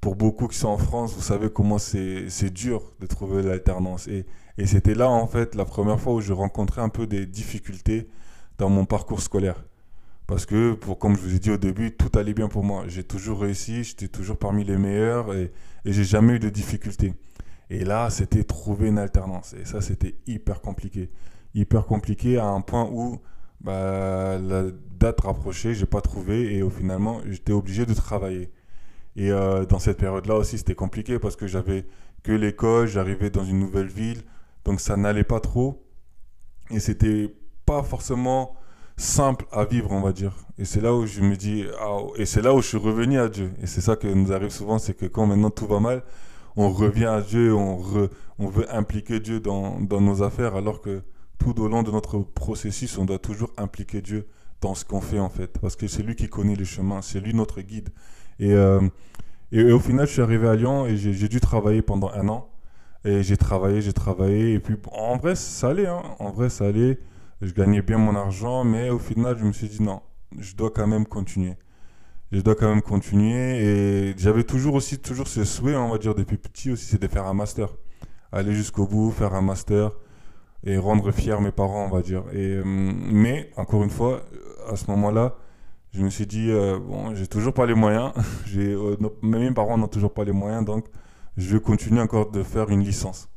pour 0.01 0.15
beaucoup 0.15 0.47
qui 0.47 0.57
sont 0.57 0.69
en 0.69 0.77
France, 0.77 1.13
vous 1.13 1.21
savez 1.21 1.49
comment 1.49 1.77
c'est 1.77 2.49
dur 2.53 2.93
de 2.99 3.05
trouver 3.05 3.43
l'alternance. 3.43 4.07
Et, 4.07 4.25
et 4.59 4.67
c'était 4.67 4.93
là, 4.93 5.09
en 5.09 5.25
fait, 5.25 5.55
la 5.55 5.63
première 5.63 6.01
fois 6.01 6.13
où 6.13 6.19
je 6.19 6.33
rencontrais 6.33 6.81
un 6.81 6.89
peu 6.89 7.07
des 7.07 7.25
difficultés 7.25 8.09
dans 8.57 8.69
mon 8.69 8.83
parcours 8.83 9.21
scolaire. 9.21 9.63
Parce 10.27 10.45
que, 10.45 10.73
pour, 10.73 10.99
comme 10.99 11.15
je 11.15 11.21
vous 11.21 11.33
ai 11.33 11.39
dit 11.39 11.49
au 11.49 11.57
début, 11.57 11.95
tout 11.95 12.11
allait 12.19 12.33
bien 12.33 12.49
pour 12.49 12.65
moi. 12.65 12.83
J'ai 12.87 13.05
toujours 13.05 13.39
réussi, 13.39 13.85
j'étais 13.85 14.09
toujours 14.09 14.37
parmi 14.37 14.65
les 14.65 14.77
meilleurs 14.77 15.33
et, 15.33 15.53
et 15.85 15.93
j'ai 15.93 16.03
jamais 16.03 16.33
eu 16.33 16.39
de 16.39 16.49
difficultés. 16.49 17.13
Et 17.69 17.85
là, 17.85 18.09
c'était 18.09 18.43
trouver 18.43 18.89
une 18.89 18.97
alternance. 18.97 19.53
Et 19.53 19.63
ça, 19.63 19.79
c'était 19.79 20.15
hyper 20.27 20.59
compliqué. 20.59 21.09
Hyper 21.55 21.85
compliqué 21.85 22.37
à 22.37 22.47
un 22.47 22.59
point 22.59 22.89
où 22.91 23.21
bah, 23.61 24.37
la 24.39 24.65
date 24.99 25.21
rapprochée, 25.21 25.73
j'ai 25.73 25.85
pas 25.85 26.01
trouvé 26.01 26.53
et 26.53 26.63
au 26.63 26.69
finalement, 26.69 27.21
j'étais 27.29 27.53
obligé 27.53 27.85
de 27.85 27.93
travailler. 27.93 28.51
Et 29.15 29.31
euh, 29.31 29.65
dans 29.65 29.79
cette 29.79 29.97
période-là 29.97 30.35
aussi, 30.35 30.57
c'était 30.57 30.75
compliqué 30.75 31.17
parce 31.17 31.37
que 31.37 31.47
j'avais 31.47 31.85
que 32.23 32.33
l'école, 32.33 32.87
j'arrivais 32.87 33.29
dans 33.29 33.45
une 33.45 33.59
nouvelle 33.59 33.87
ville, 33.87 34.23
donc 34.65 34.79
ça 34.79 34.97
n'allait 34.97 35.23
pas 35.23 35.39
trop. 35.39 35.85
Et 36.71 36.79
c'était 36.79 37.33
pas 37.65 37.83
forcément 37.83 38.55
simple 38.97 39.45
à 39.51 39.65
vivre, 39.65 39.91
on 39.91 40.01
va 40.01 40.11
dire. 40.11 40.33
Et 40.57 40.65
c'est 40.65 40.81
là 40.81 40.93
où 40.93 41.05
je 41.05 41.21
me 41.21 41.35
dis, 41.35 41.65
ah, 41.79 41.97
et 42.17 42.25
c'est 42.25 42.41
là 42.41 42.53
où 42.53 42.61
je 42.61 42.67
suis 42.67 42.77
revenu 42.77 43.19
à 43.19 43.29
Dieu. 43.29 43.51
Et 43.61 43.67
c'est 43.67 43.81
ça 43.81 43.95
que 43.95 44.07
nous 44.07 44.31
arrive 44.31 44.49
souvent, 44.49 44.77
c'est 44.77 44.93
que 44.93 45.05
quand 45.05 45.25
maintenant 45.25 45.49
tout 45.49 45.67
va 45.67 45.79
mal, 45.79 46.03
on 46.55 46.69
revient 46.69 47.05
à 47.05 47.21
Dieu, 47.21 47.53
on, 47.53 47.79
on 48.37 48.47
veut 48.47 48.73
impliquer 48.75 49.19
Dieu 49.19 49.39
dans, 49.39 49.79
dans 49.79 50.01
nos 50.01 50.21
affaires, 50.21 50.55
alors 50.55 50.81
que 50.81 51.01
tout 51.37 51.59
au 51.61 51.67
long 51.69 51.83
de 51.83 51.91
notre 51.91 52.19
processus, 52.19 52.97
on 52.97 53.05
doit 53.05 53.19
toujours 53.19 53.51
impliquer 53.57 54.01
Dieu 54.01 54.27
dans 54.61 54.75
ce 54.75 54.83
qu'on 54.83 54.99
fait 54.99 55.19
en 55.19 55.29
fait, 55.29 55.57
parce 55.59 55.77
que 55.77 55.87
c'est 55.87 56.03
lui 56.03 56.15
qui 56.15 56.27
connaît 56.27 56.55
les 56.55 56.65
chemins, 56.65 57.01
c'est 57.01 57.21
lui 57.21 57.33
notre 57.33 57.61
guide. 57.61 57.89
Et, 58.39 58.51
euh, 58.51 58.81
et, 59.53 59.59
et 59.59 59.71
au 59.71 59.79
final, 59.79 60.05
je 60.05 60.13
suis 60.13 60.21
arrivé 60.21 60.47
à 60.47 60.55
Lyon 60.55 60.85
et 60.85 60.97
j'ai 60.97 61.29
dû 61.29 61.39
travailler 61.39 61.81
pendant 61.81 62.11
un 62.11 62.27
an. 62.27 62.48
Et 63.05 63.23
j'ai 63.23 63.37
travaillé, 63.37 63.81
j'ai 63.81 63.93
travaillé, 63.93 64.53
et 64.53 64.59
puis 64.59 64.75
en 64.91 65.17
vrai, 65.17 65.35
ça 65.35 65.69
allait, 65.69 65.87
hein. 65.87 66.01
en 66.19 66.31
vrai, 66.31 66.49
ça 66.49 66.65
allait. 66.65 66.99
Je 67.41 67.53
gagnais 67.53 67.81
bien 67.81 67.97
mon 67.97 68.15
argent, 68.15 68.65
mais 68.65 68.89
au 68.89 68.99
final, 68.99 69.37
je 69.39 69.45
me 69.45 69.53
suis 69.53 69.69
dit 69.69 69.81
non, 69.81 70.01
je 70.37 70.55
dois 70.55 70.71
quand 70.71 70.87
même 70.87 71.05
continuer. 71.05 71.55
Je 72.31 72.41
dois 72.41 72.55
quand 72.55 72.67
même 72.67 72.81
continuer. 72.81 74.11
Et 74.11 74.13
j'avais 74.17 74.43
toujours 74.43 74.75
aussi 74.75 74.99
toujours 74.99 75.27
ce 75.27 75.43
souhait, 75.45 75.75
on 75.75 75.89
va 75.89 75.97
dire, 75.97 76.15
depuis 76.15 76.37
petit 76.37 76.71
aussi, 76.71 76.85
c'est 76.85 77.01
de 77.01 77.07
faire 77.07 77.25
un 77.25 77.33
master. 77.33 77.69
Aller 78.31 78.53
jusqu'au 78.53 78.85
bout, 78.85 79.11
faire 79.11 79.33
un 79.33 79.41
master 79.41 79.91
et 80.63 80.77
rendre 80.77 81.11
fiers 81.11 81.39
mes 81.39 81.51
parents, 81.51 81.85
on 81.85 81.95
va 81.95 82.01
dire. 82.01 82.23
Et, 82.33 82.55
euh, 82.57 82.63
mais, 82.65 83.51
encore 83.55 83.83
une 83.83 83.89
fois, 83.89 84.25
à 84.69 84.75
ce 84.75 84.91
moment-là, 84.91 85.35
je 85.91 86.03
me 86.03 86.09
suis 86.09 86.27
dit, 86.27 86.51
euh, 86.51 86.77
bon, 86.79 87.15
j'ai 87.15 87.27
toujours 87.27 87.53
pas 87.53 87.65
les 87.65 87.73
moyens. 87.73 88.11
J'ai, 88.45 88.73
euh, 88.73 88.97
mes 89.21 89.51
parents 89.51 89.77
n'ont 89.77 89.87
toujours 89.87 90.13
pas 90.13 90.23
les 90.23 90.31
moyens, 90.31 90.65
donc 90.65 90.85
je 91.39 91.53
vais 91.55 91.61
continuer 91.61 92.01
encore 92.01 92.31
de 92.31 92.43
faire 92.43 92.69
une 92.69 92.81
licence 92.81 93.29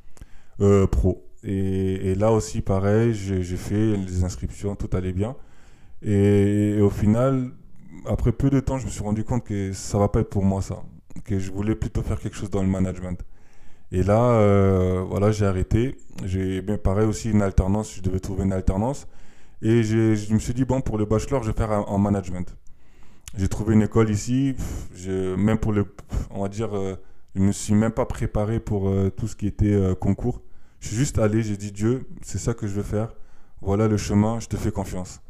euh, 0.61 0.87
pro. 0.87 1.25
Et, 1.45 2.15
là 2.15 2.33
aussi, 2.33 2.61
pareil, 2.61 3.15
j'ai 3.15 3.57
fait 3.57 3.97
les 3.97 4.25
inscriptions, 4.25 4.77
tout 4.77 4.91
allait 4.97 5.13
bien. 5.13 5.35
Et, 6.03 6.79
au 6.81 6.91
final, 6.91 7.51
après 8.07 8.33
peu 8.33 8.51
de 8.51 8.61
temps, 8.61 8.79
je 8.79 8.87
me 8.87 8.91
suis 8.91 9.03
rendu 9.03 9.25
compte 9.25 9.45
que 9.45 9.73
ça 9.73 9.99
va 9.99 10.09
pas 10.09 10.21
être 10.21 10.31
pour 10.31 10.45
moi 10.45 10.63
ça. 10.63 10.83
Que 11.25 11.39
je 11.39 11.51
voulais 11.53 11.75
plutôt 11.75 12.03
faire 12.03 12.21
quelque 12.21 12.37
chose 12.37 12.51
dans 12.51 12.63
le 12.63 12.69
management. 12.69 13.21
Et 13.93 14.03
là, 14.03 14.33
euh, 14.33 15.05
voilà, 15.09 15.31
j'ai 15.31 15.47
arrêté. 15.47 15.97
J'ai 16.25 16.63
bien 16.63 16.79
pareil 16.79 17.07
aussi 17.07 17.31
une 17.31 17.43
alternance, 17.43 17.95
je 17.95 18.03
devais 18.03 18.21
trouver 18.21 18.45
une 18.45 18.53
alternance. 18.53 19.07
Et 19.63 19.83
je 19.85 20.33
me 20.35 20.39
suis 20.39 20.55
dit, 20.55 20.65
bon, 20.65 20.81
pour 20.81 20.99
le 20.99 21.05
bachelor, 21.05 21.43
je 21.43 21.51
vais 21.51 21.57
faire 21.57 21.71
en 21.71 21.99
management. 21.99 22.57
J'ai 23.37 23.49
trouvé 23.49 23.75
une 23.75 23.83
école 23.83 24.11
ici, 24.11 24.55
même 25.07 25.59
pour 25.59 25.73
le, 25.73 25.87
on 26.31 26.43
va 26.43 26.49
dire, 26.49 26.77
euh, 26.77 26.97
je 27.35 27.41
me 27.41 27.53
suis 27.53 27.75
même 27.75 27.93
pas 27.93 28.07
préparé 28.07 28.61
pour 28.61 28.89
euh, 28.89 29.11
tout 29.11 29.27
ce 29.27 29.37
qui 29.37 29.47
était 29.47 29.73
euh, 29.73 29.95
concours. 29.95 30.43
Je 30.81 30.89
suis 30.89 30.97
juste 30.97 31.19
allé, 31.19 31.43
j'ai 31.43 31.57
dit, 31.57 31.73
Dieu, 31.73 32.07
c'est 32.23 32.39
ça 32.39 32.55
que 32.55 32.67
je 32.67 32.75
veux 32.75 32.83
faire. 32.83 33.15
Voilà 33.61 33.89
le 33.89 33.97
chemin, 33.97 34.41
je 34.41 34.49
te 34.49 34.57
fais 34.57 34.73
confiance. 34.73 35.21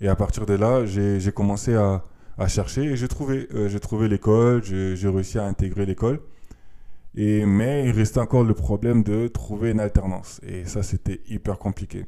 Et 0.00 0.08
à 0.08 0.16
partir 0.16 0.46
de 0.46 0.54
là, 0.54 0.84
j'ai 0.86 1.32
commencé 1.32 1.74
à, 1.74 2.02
à 2.38 2.48
chercher 2.48 2.84
et 2.84 2.96
j'ai 2.96 3.08
trouvé. 3.08 3.48
Euh, 3.54 3.68
j'ai 3.68 3.78
trouvé 3.78 4.08
l'école, 4.08 4.64
j'ai 4.64 5.08
réussi 5.08 5.38
à 5.38 5.44
intégrer 5.44 5.86
l'école. 5.86 6.20
Et, 7.14 7.44
mais 7.44 7.84
il 7.86 7.92
restait 7.92 8.20
encore 8.20 8.42
le 8.42 8.54
problème 8.54 9.02
de 9.02 9.28
trouver 9.28 9.70
une 9.70 9.80
alternance. 9.80 10.40
Et 10.42 10.64
ça, 10.64 10.82
c'était 10.82 11.20
hyper 11.28 11.58
compliqué. 11.58 12.06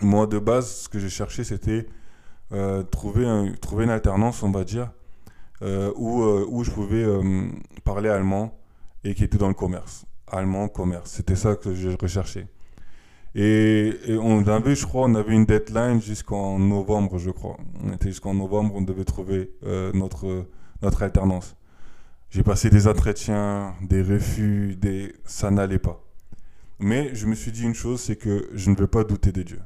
Moi, 0.00 0.26
de 0.26 0.38
base, 0.38 0.68
ce 0.68 0.88
que 0.88 0.98
j'ai 0.98 1.10
cherché, 1.10 1.44
c'était 1.44 1.86
euh, 2.52 2.82
trouver, 2.82 3.52
trouver 3.60 3.84
une 3.84 3.90
alternance, 3.90 4.42
on 4.42 4.50
va 4.50 4.64
dire, 4.64 4.90
où, 5.62 6.22
euh, 6.22 6.46
où 6.48 6.64
je 6.64 6.70
pouvais 6.70 7.02
euh, 7.02 7.48
parler 7.84 8.08
allemand 8.08 8.58
et 9.04 9.14
qui 9.14 9.24
était 9.24 9.38
dans 9.38 9.48
le 9.48 9.54
commerce. 9.54 10.04
Allemand, 10.26 10.68
commerce. 10.68 11.12
C'était 11.12 11.36
ça 11.36 11.56
que 11.56 11.74
je 11.74 11.90
recherchais. 11.90 12.48
Et, 13.34 13.92
on 14.20 14.46
avait, 14.46 14.74
je 14.74 14.86
crois, 14.86 15.06
on 15.06 15.14
avait 15.14 15.34
une 15.34 15.44
deadline 15.44 16.00
jusqu'en 16.00 16.58
novembre, 16.58 17.18
je 17.18 17.30
crois. 17.30 17.58
On 17.84 17.92
était 17.92 18.08
jusqu'en 18.08 18.34
novembre, 18.34 18.74
on 18.74 18.82
devait 18.82 19.04
trouver 19.04 19.52
euh, 19.64 19.92
notre, 19.92 20.46
notre 20.82 21.02
alternance. 21.02 21.54
J'ai 22.30 22.42
passé 22.42 22.70
des 22.70 22.88
entretiens, 22.88 23.74
des 23.82 24.02
refus, 24.02 24.76
des... 24.76 25.14
ça 25.24 25.50
n'allait 25.50 25.78
pas. 25.78 26.02
Mais 26.78 27.14
je 27.14 27.26
me 27.26 27.34
suis 27.34 27.52
dit 27.52 27.62
une 27.62 27.74
chose, 27.74 28.00
c'est 28.00 28.16
que 28.16 28.48
je 28.54 28.70
ne 28.70 28.76
veux 28.76 28.86
pas 28.86 29.04
douter 29.04 29.32
de 29.32 29.42
Dieu. 29.42 29.60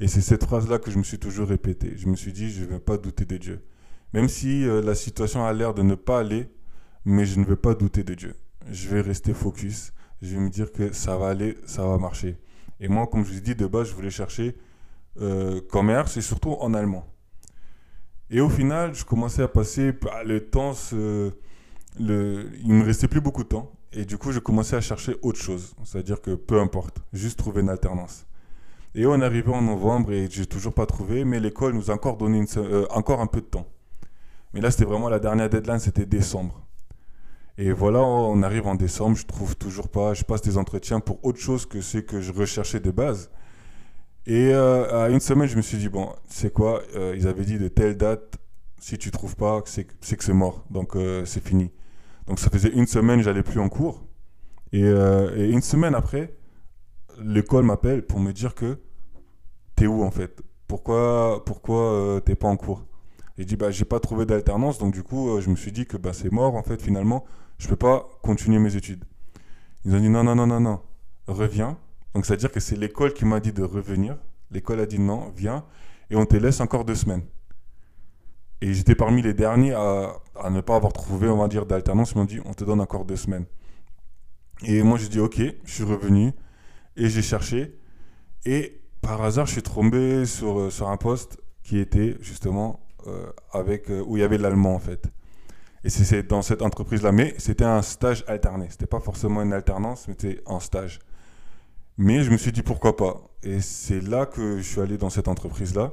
Et 0.00 0.08
c'est 0.08 0.20
cette 0.20 0.44
phrase-là 0.44 0.78
que 0.78 0.90
je 0.90 0.98
me 0.98 1.04
suis 1.04 1.18
toujours 1.18 1.48
répétée. 1.48 1.92
Je 1.96 2.08
me 2.08 2.16
suis 2.16 2.32
dit, 2.32 2.50
je 2.50 2.64
ne 2.64 2.70
veux 2.70 2.78
pas 2.78 2.96
douter 2.96 3.24
de 3.24 3.36
Dieu. 3.36 3.62
Même 4.12 4.28
si 4.28 4.64
euh, 4.66 4.80
la 4.82 4.94
situation 4.94 5.44
a 5.44 5.52
l'air 5.52 5.74
de 5.74 5.82
ne 5.82 5.94
pas 5.94 6.20
aller, 6.20 6.48
mais 7.04 7.24
je 7.24 7.38
ne 7.40 7.44
veux 7.44 7.56
pas 7.56 7.74
douter 7.74 8.02
de 8.04 8.14
Dieu. 8.14 8.34
Je 8.70 8.88
vais 8.88 9.00
rester 9.00 9.32
focus. 9.34 9.92
Je 10.22 10.34
vais 10.34 10.40
me 10.40 10.50
dire 10.50 10.70
que 10.72 10.92
ça 10.92 11.16
va 11.16 11.28
aller, 11.28 11.56
ça 11.66 11.84
va 11.86 11.96
marcher. 11.98 12.38
Et 12.80 12.88
moi, 12.88 13.06
comme 13.06 13.24
je 13.24 13.30
vous 13.32 13.38
ai 13.38 13.40
dit, 13.40 13.54
de 13.54 13.66
base, 13.66 13.88
je 13.88 13.94
voulais 13.94 14.10
chercher 14.10 14.56
euh, 15.20 15.60
commerce 15.70 16.16
et 16.16 16.20
surtout 16.20 16.52
en 16.60 16.74
allemand. 16.74 17.06
Et 18.30 18.40
au 18.40 18.48
final, 18.48 18.94
je 18.94 19.04
commençais 19.04 19.42
à 19.42 19.48
passer, 19.48 19.92
bah, 19.92 20.22
le 20.24 20.40
temps, 20.48 20.72
se- 20.74 21.32
le, 21.98 22.50
il 22.62 22.72
me 22.72 22.84
restait 22.84 23.08
plus 23.08 23.20
beaucoup 23.20 23.42
de 23.42 23.48
temps. 23.48 23.72
Et 23.92 24.04
du 24.04 24.18
coup, 24.18 24.30
je 24.30 24.38
commençais 24.38 24.76
à 24.76 24.80
chercher 24.80 25.16
autre 25.22 25.40
chose. 25.40 25.74
C'est-à-dire 25.84 26.20
que 26.20 26.34
peu 26.36 26.60
importe, 26.60 26.98
juste 27.12 27.38
trouver 27.38 27.62
une 27.62 27.70
alternance. 27.70 28.26
Et 28.94 29.06
on 29.06 29.20
est 29.20 29.24
arrivé 29.24 29.52
en 29.52 29.62
novembre 29.62 30.12
et 30.12 30.28
j'ai 30.30 30.46
toujours 30.46 30.74
pas 30.74 30.86
trouvé, 30.86 31.24
mais 31.24 31.40
l'école 31.40 31.74
nous 31.74 31.90
a 31.90 31.94
encore 31.94 32.16
donné 32.16 32.44
euh, 32.56 32.86
encore 32.90 33.20
un 33.20 33.26
peu 33.26 33.40
de 33.40 33.46
temps. 33.46 33.66
Mais 34.52 34.60
là, 34.60 34.70
c'était 34.70 34.84
vraiment 34.84 35.08
la 35.08 35.18
dernière 35.18 35.48
deadline, 35.48 35.78
c'était 35.78 36.06
décembre. 36.06 36.66
Et 37.58 37.72
voilà, 37.72 38.00
on 38.00 38.42
arrive 38.42 38.66
en 38.66 38.74
décembre, 38.74 39.16
je 39.16 39.26
trouve 39.26 39.54
toujours 39.56 39.88
pas, 39.88 40.14
je 40.14 40.24
passe 40.24 40.40
des 40.40 40.56
entretiens 40.56 41.00
pour 41.00 41.22
autre 41.24 41.38
chose 41.38 41.66
que 41.66 41.80
ce 41.80 41.98
que 41.98 42.20
je 42.20 42.32
recherchais 42.32 42.80
de 42.80 42.90
base. 42.90 43.30
Et 44.26 44.52
euh, 44.52 45.04
à 45.04 45.10
une 45.10 45.20
semaine, 45.20 45.48
je 45.48 45.56
me 45.56 45.62
suis 45.62 45.78
dit, 45.78 45.88
bon, 45.88 46.08
c'est 46.26 46.52
quoi 46.52 46.82
euh, 46.96 47.14
Ils 47.16 47.26
avaient 47.28 47.44
dit 47.44 47.58
de 47.58 47.68
telle 47.68 47.96
date, 47.96 48.38
si 48.78 48.96
tu 48.98 49.10
trouves 49.10 49.36
pas, 49.36 49.62
c'est 49.66 49.84
que 49.84 50.24
c'est 50.24 50.32
mort. 50.32 50.64
Donc 50.70 50.96
euh, 50.96 51.24
c'est 51.24 51.46
fini. 51.46 51.70
Donc 52.26 52.38
ça 52.38 52.48
faisait 52.50 52.70
une 52.70 52.86
semaine, 52.86 53.22
j'allais 53.22 53.42
plus 53.42 53.60
en 53.60 53.68
cours. 53.68 54.06
Et, 54.72 54.82
et 54.82 55.50
une 55.50 55.62
semaine 55.62 55.94
après, 55.96 56.36
l'école 57.18 57.64
m'appelle 57.64 58.06
pour 58.06 58.20
me 58.20 58.32
dire 58.32 58.54
que 58.54 58.78
t'es 59.74 59.86
où 59.86 60.04
en 60.04 60.10
fait? 60.10 60.40
Pourquoi, 60.68 61.44
pourquoi 61.44 62.20
t'es 62.24 62.36
pas 62.36 62.48
en 62.48 62.56
cours? 62.56 62.86
Et 63.40 63.44
je 63.44 63.48
dis, 63.48 63.56
bah 63.56 63.70
j'ai 63.70 63.86
pas 63.86 64.00
trouvé 64.00 64.26
d'alternance, 64.26 64.76
donc 64.76 64.92
du 64.92 65.02
coup, 65.02 65.30
euh, 65.30 65.40
je 65.40 65.48
me 65.48 65.56
suis 65.56 65.72
dit 65.72 65.86
que 65.86 65.96
bah, 65.96 66.12
c'est 66.12 66.30
mort 66.30 66.56
en 66.56 66.62
fait, 66.62 66.82
finalement, 66.82 67.24
je 67.56 67.68
peux 67.68 67.76
pas 67.76 68.06
continuer 68.20 68.58
mes 68.58 68.76
études. 68.76 69.02
Ils 69.86 69.94
ont 69.94 69.98
dit, 69.98 70.10
non, 70.10 70.22
non, 70.22 70.34
non, 70.34 70.46
non, 70.46 70.60
non, 70.60 70.80
reviens. 71.26 71.78
Donc 72.12 72.26
c'est 72.26 72.34
à 72.34 72.36
dire 72.36 72.52
que 72.52 72.60
c'est 72.60 72.76
l'école 72.76 73.14
qui 73.14 73.24
m'a 73.24 73.40
dit 73.40 73.52
de 73.52 73.62
revenir. 73.62 74.18
L'école 74.50 74.78
a 74.80 74.84
dit 74.84 74.98
non, 74.98 75.32
viens, 75.34 75.64
et 76.10 76.16
on 76.16 76.26
te 76.26 76.36
laisse 76.36 76.60
encore 76.60 76.84
deux 76.84 76.94
semaines. 76.94 77.22
Et 78.60 78.74
j'étais 78.74 78.94
parmi 78.94 79.22
les 79.22 79.32
derniers 79.32 79.72
à, 79.72 80.16
à 80.38 80.50
ne 80.50 80.60
pas 80.60 80.76
avoir 80.76 80.92
trouvé, 80.92 81.26
on 81.30 81.38
va 81.38 81.48
dire, 81.48 81.64
d'alternance. 81.64 82.12
Ils 82.12 82.18
m'ont 82.18 82.26
dit, 82.26 82.40
on 82.44 82.52
te 82.52 82.64
donne 82.64 82.82
encore 82.82 83.06
deux 83.06 83.16
semaines. 83.16 83.46
Et 84.64 84.82
moi, 84.82 84.98
j'ai 84.98 85.08
dit, 85.08 85.18
ok, 85.18 85.40
je 85.64 85.72
suis 85.72 85.84
revenu 85.84 86.32
et 86.94 87.08
j'ai 87.08 87.22
cherché. 87.22 87.80
Et 88.44 88.82
par 89.00 89.22
hasard, 89.22 89.46
je 89.46 89.52
suis 89.52 89.62
tombé 89.62 90.26
sur, 90.26 90.60
euh, 90.60 90.70
sur 90.70 90.90
un 90.90 90.98
poste 90.98 91.40
qui 91.62 91.78
était 91.78 92.18
justement 92.20 92.80
avec, 93.52 93.90
euh, 93.90 94.02
où 94.06 94.16
il 94.16 94.20
y 94.20 94.22
avait 94.24 94.38
l'allemand 94.38 94.74
en 94.74 94.78
fait. 94.78 95.08
Et 95.84 95.90
c'est- 95.90 96.22
dans 96.24 96.42
cette 96.42 96.62
entreprise-là. 96.62 97.12
Mais 97.12 97.34
c'était 97.38 97.64
un 97.64 97.82
stage 97.82 98.24
alterné. 98.26 98.66
C'était 98.70 98.86
pas 98.86 99.00
forcément 99.00 99.42
une 99.42 99.52
alternance, 99.52 100.06
mais 100.08 100.14
c'était 100.18 100.42
un 100.46 100.60
stage. 100.60 100.98
Mais 101.96 102.22
je 102.22 102.30
me 102.30 102.36
suis 102.36 102.52
dit 102.52 102.62
pourquoi 102.62 102.96
pas? 102.96 103.20
Et 103.42 103.60
c'est 103.60 104.00
là 104.00 104.26
que 104.26 104.58
je 104.58 104.62
suis 104.62 104.80
allé 104.80 104.98
dans 104.98 105.10
cette 105.10 105.28
entreprise-là. 105.28 105.92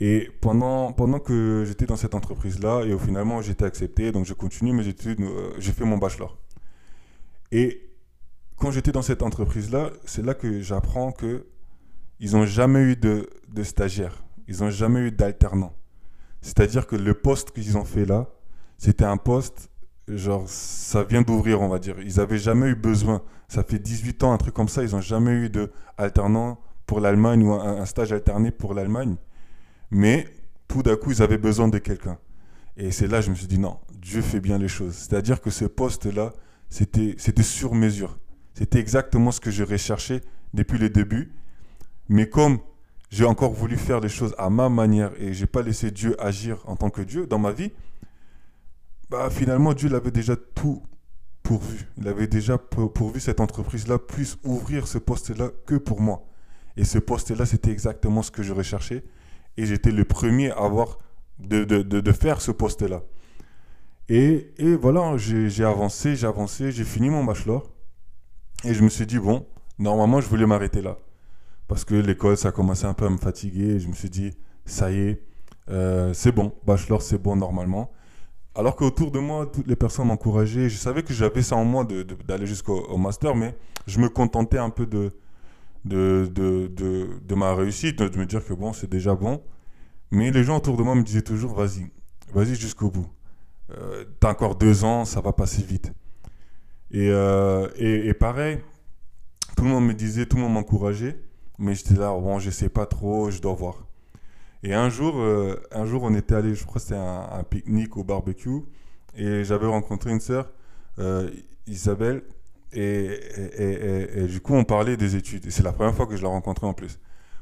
Et 0.00 0.30
pendant, 0.40 0.92
pendant 0.92 1.18
que 1.18 1.64
j'étais 1.66 1.84
dans 1.84 1.96
cette 1.96 2.14
entreprise-là, 2.14 2.84
et 2.86 2.94
au 2.94 2.98
finalement 2.98 3.42
j'étais 3.42 3.66
accepté, 3.66 4.12
donc 4.12 4.24
je 4.24 4.32
continue 4.32 4.72
mes 4.72 4.88
études, 4.88 5.20
euh, 5.20 5.52
j'ai 5.58 5.72
fait 5.72 5.84
mon 5.84 5.98
bachelor. 5.98 6.38
Et 7.52 7.90
quand 8.56 8.70
j'étais 8.70 8.92
dans 8.92 9.02
cette 9.02 9.22
entreprise-là, 9.22 9.90
c'est 10.06 10.24
là 10.24 10.32
que 10.34 10.60
j'apprends 10.60 11.12
que 11.12 11.46
ils 12.18 12.32
n'ont 12.32 12.46
jamais 12.46 12.80
eu 12.80 12.96
de, 12.96 13.28
de 13.48 13.62
stagiaire, 13.62 14.22
ils 14.48 14.60
n'ont 14.60 14.70
jamais 14.70 15.00
eu 15.00 15.10
d'alternant. 15.12 15.74
C'est-à-dire 16.42 16.86
que 16.86 16.96
le 16.96 17.14
poste 17.14 17.52
qu'ils 17.52 17.76
ont 17.76 17.84
fait 17.84 18.04
là, 18.04 18.28
c'était 18.78 19.04
un 19.04 19.16
poste, 19.16 19.70
genre, 20.08 20.44
ça 20.46 21.04
vient 21.04 21.22
d'ouvrir, 21.22 21.60
on 21.60 21.68
va 21.68 21.78
dire. 21.78 21.96
Ils 22.00 22.16
n'avaient 22.16 22.38
jamais 22.38 22.68
eu 22.68 22.74
besoin. 22.74 23.22
Ça 23.48 23.62
fait 23.62 23.78
18 23.78 24.24
ans, 24.24 24.32
un 24.32 24.38
truc 24.38 24.54
comme 24.54 24.68
ça, 24.68 24.82
ils 24.82 24.92
n'ont 24.92 25.00
jamais 25.00 25.32
eu 25.32 25.50
de 25.50 25.70
pour 26.86 27.00
l'Allemagne 27.00 27.44
ou 27.44 27.52
un, 27.52 27.84
stage 27.84 28.12
alterné 28.12 28.50
pour 28.50 28.74
l'Allemagne. 28.74 29.16
Mais 29.90 30.26
tout 30.66 30.82
d'un 30.82 30.96
coup, 30.96 31.12
ils 31.12 31.22
avaient 31.22 31.38
besoin 31.38 31.68
de 31.68 31.78
quelqu'un. 31.78 32.18
Et 32.76 32.90
c'est 32.90 33.06
là 33.06 33.18
que 33.18 33.26
je 33.26 33.30
me 33.30 33.34
suis 33.34 33.46
dit, 33.46 33.58
non, 33.58 33.78
Dieu 34.00 34.22
fait 34.22 34.40
bien 34.40 34.58
les 34.58 34.68
choses. 34.68 34.94
C'est-à-dire 34.94 35.40
que 35.40 35.50
ce 35.50 35.66
poste-là, 35.66 36.32
c'était 36.68 37.14
c'était 37.18 37.42
sur 37.42 37.74
mesure. 37.74 38.18
C'était 38.54 38.78
exactement 38.78 39.30
ce 39.30 39.40
que 39.40 39.50
je 39.50 39.62
recherchais 39.62 40.22
depuis 40.54 40.78
le 40.78 40.88
début. 40.88 41.32
Mais 42.08 42.28
comme 42.28 42.58
j'ai 43.10 43.24
encore 43.24 43.52
voulu 43.52 43.76
faire 43.76 44.00
les 44.00 44.08
choses 44.08 44.34
à 44.38 44.50
ma 44.50 44.68
manière 44.68 45.10
et 45.20 45.32
j'ai 45.34 45.46
pas 45.46 45.62
laissé 45.62 45.90
Dieu 45.90 46.16
agir 46.22 46.62
en 46.66 46.76
tant 46.76 46.90
que 46.90 47.02
Dieu 47.02 47.26
dans 47.26 47.38
ma 47.38 47.52
vie, 47.52 47.72
bah 49.10 49.28
finalement 49.30 49.74
Dieu 49.74 49.88
l'avait 49.88 50.12
déjà 50.12 50.36
tout 50.36 50.82
pourvu. 51.42 51.88
Il 51.98 52.06
avait 52.06 52.28
déjà 52.28 52.58
pour- 52.58 52.92
pourvu 52.92 53.18
cette 53.20 53.40
entreprise-là 53.40 53.98
puisse 53.98 54.38
ouvrir 54.44 54.86
ce 54.86 54.98
poste-là 54.98 55.50
que 55.66 55.74
pour 55.74 56.00
moi. 56.00 56.24
Et 56.76 56.84
ce 56.84 56.98
poste-là, 56.98 57.44
c'était 57.46 57.70
exactement 57.72 58.22
ce 58.22 58.30
que 58.30 58.42
je 58.44 58.52
recherchais. 58.52 59.04
Et 59.56 59.66
j'étais 59.66 59.90
le 59.90 60.04
premier 60.04 60.52
à 60.52 60.58
avoir 60.58 60.98
de, 61.38 62.12
faire 62.12 62.40
ce 62.40 62.52
poste-là. 62.52 63.02
Et, 64.08 64.52
et 64.58 64.74
voilà, 64.76 65.16
j'ai 65.16 65.64
avancé, 65.64 66.14
j'ai 66.14 66.26
avancé, 66.26 66.70
j'ai 66.70 66.84
fini 66.84 67.10
mon 67.10 67.24
bachelor. 67.24 67.70
Et 68.64 68.74
je 68.74 68.82
me 68.82 68.88
suis 68.88 69.06
dit, 69.06 69.18
bon, 69.18 69.46
normalement, 69.78 70.20
je 70.20 70.28
voulais 70.28 70.46
m'arrêter 70.46 70.82
là. 70.82 70.98
Parce 71.70 71.84
que 71.84 71.94
l'école, 71.94 72.36
ça 72.36 72.50
commençait 72.50 72.86
un 72.86 72.94
peu 72.94 73.06
à 73.06 73.10
me 73.10 73.16
fatiguer. 73.16 73.76
Et 73.76 73.78
je 73.78 73.86
me 73.86 73.92
suis 73.92 74.10
dit, 74.10 74.32
ça 74.64 74.90
y 74.90 74.98
est, 74.98 75.22
euh, 75.68 76.12
c'est 76.12 76.32
bon, 76.32 76.52
bachelor, 76.66 77.00
c'est 77.00 77.16
bon 77.16 77.36
normalement. 77.36 77.92
Alors 78.56 78.74
qu'autour 78.74 79.12
de 79.12 79.20
moi, 79.20 79.46
toutes 79.46 79.68
les 79.68 79.76
personnes 79.76 80.08
m'encourageaient. 80.08 80.68
Je 80.68 80.76
savais 80.76 81.04
que 81.04 81.14
j'avais 81.14 81.42
ça 81.42 81.54
en 81.54 81.64
moi 81.64 81.86
d'aller 82.26 82.46
jusqu'au 82.46 82.80
au 82.88 82.98
master, 82.98 83.36
mais 83.36 83.56
je 83.86 84.00
me 84.00 84.08
contentais 84.08 84.58
un 84.58 84.70
peu 84.70 84.84
de, 84.84 85.12
de, 85.84 86.26
de, 86.26 87.34
ma 87.36 87.54
réussite, 87.54 88.02
de 88.02 88.18
me 88.18 88.26
dire 88.26 88.44
que 88.44 88.52
bon, 88.52 88.72
c'est 88.72 88.90
déjà 88.90 89.14
bon. 89.14 89.40
Mais 90.10 90.32
les 90.32 90.42
gens 90.42 90.56
autour 90.56 90.76
de 90.76 90.82
moi 90.82 90.96
me 90.96 91.04
disaient 91.04 91.22
toujours, 91.22 91.54
vas-y, 91.54 91.86
vas-y 92.34 92.56
jusqu'au 92.56 92.90
bout. 92.90 93.06
Euh, 93.78 94.04
T'as 94.18 94.32
encore 94.32 94.56
deux 94.56 94.82
ans, 94.82 95.04
ça 95.04 95.20
va 95.20 95.32
passer 95.32 95.62
vite. 95.62 95.92
Et, 96.90 97.10
euh, 97.10 97.68
et 97.76 98.12
pareil, 98.12 98.58
tout 99.56 99.62
le 99.62 99.70
monde 99.70 99.86
me 99.86 99.94
disait, 99.94 100.26
tout 100.26 100.34
le 100.34 100.42
monde 100.42 100.54
m'encourageait, 100.54 101.29
mais 101.60 101.74
j'étais 101.74 101.94
là, 101.94 102.08
bon, 102.18 102.38
je 102.38 102.50
sais 102.50 102.70
pas 102.70 102.86
trop, 102.86 103.30
je 103.30 103.40
dois 103.40 103.54
voir. 103.54 103.86
Et 104.62 104.74
un 104.74 104.88
jour, 104.88 105.14
euh, 105.18 105.56
un 105.70 105.86
jour, 105.86 106.02
on 106.02 106.14
était 106.14 106.34
allé, 106.34 106.54
je 106.54 106.64
crois 106.64 106.74
que 106.74 106.80
c'était 106.80 106.96
un, 106.96 107.44
pique-nique 107.48 107.96
au 107.96 108.04
barbecue, 108.04 108.62
et 109.14 109.44
j'avais 109.44 109.66
rencontré 109.66 110.10
une 110.10 110.20
sœur, 110.20 110.50
euh, 110.98 111.30
Isabelle, 111.66 112.22
et, 112.72 113.20
et, 113.58 114.26
du 114.26 114.40
coup, 114.40 114.54
on 114.54 114.64
parlait 114.64 114.96
des 114.96 115.16
études. 115.16 115.50
C'est 115.50 115.64
la 115.64 115.72
première 115.72 115.94
fois 115.94 116.06
que 116.06 116.16
je 116.16 116.22
la 116.22 116.28
rencontrais 116.28 116.66
en 116.66 116.72
plus. 116.72 117.00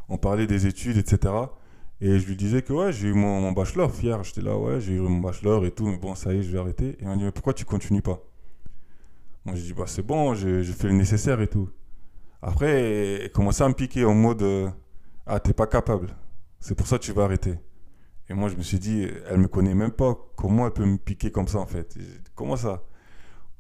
On 0.09 0.17
parlait 0.17 0.47
des 0.47 0.67
études, 0.67 0.97
etc. 0.97 1.35
Et 2.01 2.19
je 2.19 2.27
lui 2.27 2.37
disais 2.37 2.63
que 2.63 2.73
ouais, 2.73 2.93
j'ai 2.93 3.09
eu 3.09 3.13
mon, 3.13 3.53
bachelor, 3.53 3.93
fier. 3.95 4.23
J'étais 4.25 4.41
là, 4.41 4.57
ouais, 4.57 4.81
j'ai 4.81 4.95
eu 4.95 5.01
mon 5.01 5.19
bachelor 5.19 5.67
et 5.67 5.71
tout, 5.71 5.87
mais 5.87 5.99
bon, 5.99 6.15
ça 6.15 6.33
y 6.33 6.39
est, 6.39 6.43
je 6.43 6.51
vais 6.51 6.59
arrêter. 6.59 6.97
Et 7.01 7.07
on 7.07 7.17
dit, 7.17 7.25
mais 7.25 7.33
pourquoi 7.33 7.53
tu 7.53 7.65
continues 7.65 8.03
pas? 8.03 8.23
Moi, 9.45 9.55
j'ai 9.55 9.63
dit, 9.63 9.73
bah 9.75 9.85
c'est 9.87 10.07
bon, 10.07 10.35
j'ai 10.35 10.65
fait 10.65 10.89
le 10.89 10.95
nécessaire 10.95 11.41
et 11.41 11.49
tout. 11.49 11.69
Après, 12.43 13.31
commençait 13.35 13.65
à 13.65 13.69
me 13.69 13.75
piquer 13.75 14.05
en 14.05 14.15
mode, 14.15 14.43
euh, 14.43 14.71
ah, 15.27 15.41
t'es 15.41 15.53
pas 15.53 15.67
capable. 15.67 16.15
C'est 16.61 16.75
pour 16.75 16.87
ça 16.87 16.99
que 16.99 17.05
tu 17.05 17.13
vas 17.13 17.25
arrêter. 17.25 17.59
Et 18.31 18.35
moi, 18.35 18.49
je 18.49 18.57
me 18.57 18.63
suis 18.63 18.79
dit, 18.79 19.09
elle 19.29 19.39
me 19.39 19.49
connaît 19.49 19.75
même 19.75 19.91
pas. 19.91 20.17
Comment 20.37 20.67
elle 20.67 20.73
peut 20.73 20.85
me 20.85 20.99
piquer 20.99 21.31
comme 21.31 21.49
ça, 21.49 21.59
en 21.59 21.67
fait? 21.67 21.97
Comment 22.35 22.57
ça? 22.57 22.85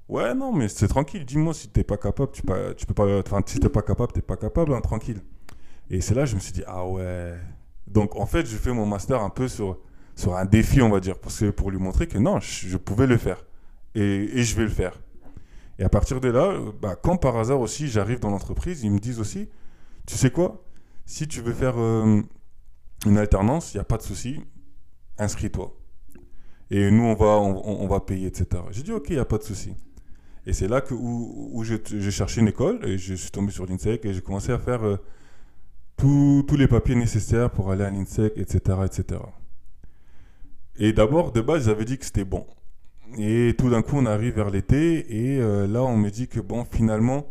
Ouais, 0.09 0.35
non, 0.35 0.53
mais 0.53 0.69
c'est 0.69 0.89
tranquille. 0.89 1.25
Dis-moi 1.25 1.55
si 1.55 1.69
t'es 1.69 1.85
pas 1.85 1.97
capable, 1.97 2.33
tu, 2.33 2.43
pas, 2.43 2.75
tu 2.75 2.87
peux 2.87 2.95
pas. 2.95 3.21
Enfin, 3.21 3.41
si 3.47 3.59
t'es 3.61 3.69
pas 3.69 3.83
capable, 3.83 4.13
t'es 4.13 4.23
pas 4.23 4.37
capable, 4.37 4.75
hein, 4.75 4.81
tranquille. 4.81 5.23
Et 5.91 6.01
c'est 6.01 6.15
là 6.15 6.23
que 6.23 6.31
je 6.31 6.35
me 6.35 6.41
suis 6.41 6.53
dit, 6.53 6.63
ah 6.67 6.87
ouais. 6.87 7.35
Donc, 7.87 8.17
en 8.17 8.27
fait, 8.27 8.47
je 8.47 8.57
fais 8.57 8.73
mon 8.73 8.87
master 8.87 9.23
un 9.23 9.31
peu 9.31 9.49
sur, 9.49 9.79
sur 10.15 10.37
un 10.37 10.45
défi, 10.45 10.83
on 10.83 10.91
va 10.91 11.01
dire, 11.01 11.19
parce 11.19 11.41
que 11.41 11.51
pour 11.51 11.71
lui 11.71 11.79
montrer 11.79 12.07
que 12.07 12.19
non, 12.19 12.41
je, 12.41 12.77
pouvais 12.77 13.07
le 13.07 13.17
faire. 13.17 13.45
Et 13.95 14.43
je 14.43 14.57
vais 14.57 14.65
le 14.65 14.69
faire. 14.69 15.01
Et 15.79 15.85
à 15.85 15.89
partir 15.89 16.21
de 16.21 16.29
là, 16.29 16.47
euh, 16.47 16.73
bah, 16.81 16.97
quand 16.97 17.17
par 17.17 17.37
hasard 17.37 17.61
aussi 17.61 17.89
j'arrive 17.89 18.21
dans 18.21 18.31
l'entreprise, 18.31 18.83
ils 18.83 18.91
me 18.91 18.99
disent 18.99 19.21
aussi, 19.21 19.49
tu 20.07 20.17
sais 20.17 20.31
quoi, 20.31 20.65
si 21.07 21.29
tu 21.29 21.41
veux 21.41 21.53
faire 21.53 21.79
euh, 21.79 22.21
une 23.07 23.19
alternance, 23.19 23.73
il 23.73 23.77
n'y 23.77 23.81
a 23.81 23.85
pas 23.85 23.97
de 23.97 24.03
souci, 24.03 24.41
inscris-toi. 25.19 25.75
Et 26.71 26.91
nous, 26.91 27.05
on 27.05 27.15
va, 27.15 27.39
on, 27.39 27.87
va 27.87 28.01
payer, 28.01 28.27
etc. 28.27 28.63
J'ai 28.73 28.83
dit, 28.83 28.93
ok, 28.93 29.07
il 29.09 29.15
n'y 29.15 29.19
a 29.19 29.25
pas 29.25 29.39
de 29.39 29.43
souci. 29.43 29.75
Et 30.45 30.53
c'est 30.53 30.69
là 30.69 30.83
que, 30.83 30.93
où, 30.93 31.65
j'ai 31.65 32.11
cherché 32.11 32.43
une 32.43 32.49
école 32.49 32.85
et 32.85 32.99
je 32.99 33.15
suis 33.15 33.31
tombé 33.31 33.53
sur 33.53 33.65
l'INSEC 33.65 34.05
et 34.05 34.13
j'ai 34.13 34.21
commencé 34.21 34.53
à 34.53 34.59
faire 34.59 34.85
euh, 34.85 34.97
tous 35.97 36.45
tous 36.47 36.57
les 36.57 36.69
papiers 36.69 36.95
nécessaires 36.95 37.51
pour 37.51 37.71
aller 37.71 37.85
à 37.85 37.91
l'INSEC, 37.91 38.37
etc., 38.37 38.81
etc. 38.85 39.21
Et 40.77 40.93
d'abord, 40.93 41.33
de 41.33 41.41
base, 41.41 41.65
j'avais 41.65 41.85
dit 41.85 41.99
que 41.99 42.05
c'était 42.05 42.25
bon. 42.25 42.47
Et 43.17 43.55
tout 43.57 43.71
d'un 43.71 43.83
coup, 43.83 43.97
on 43.97 44.07
arrive 44.07 44.35
vers 44.35 44.51
l'été 44.51 45.33
et 45.35 45.41
euh, 45.41 45.67
là, 45.67 45.83
on 45.83 45.97
me 45.97 46.11
dit 46.11 46.29
que 46.29 46.41
bon, 46.41 46.65
finalement, 46.71 47.27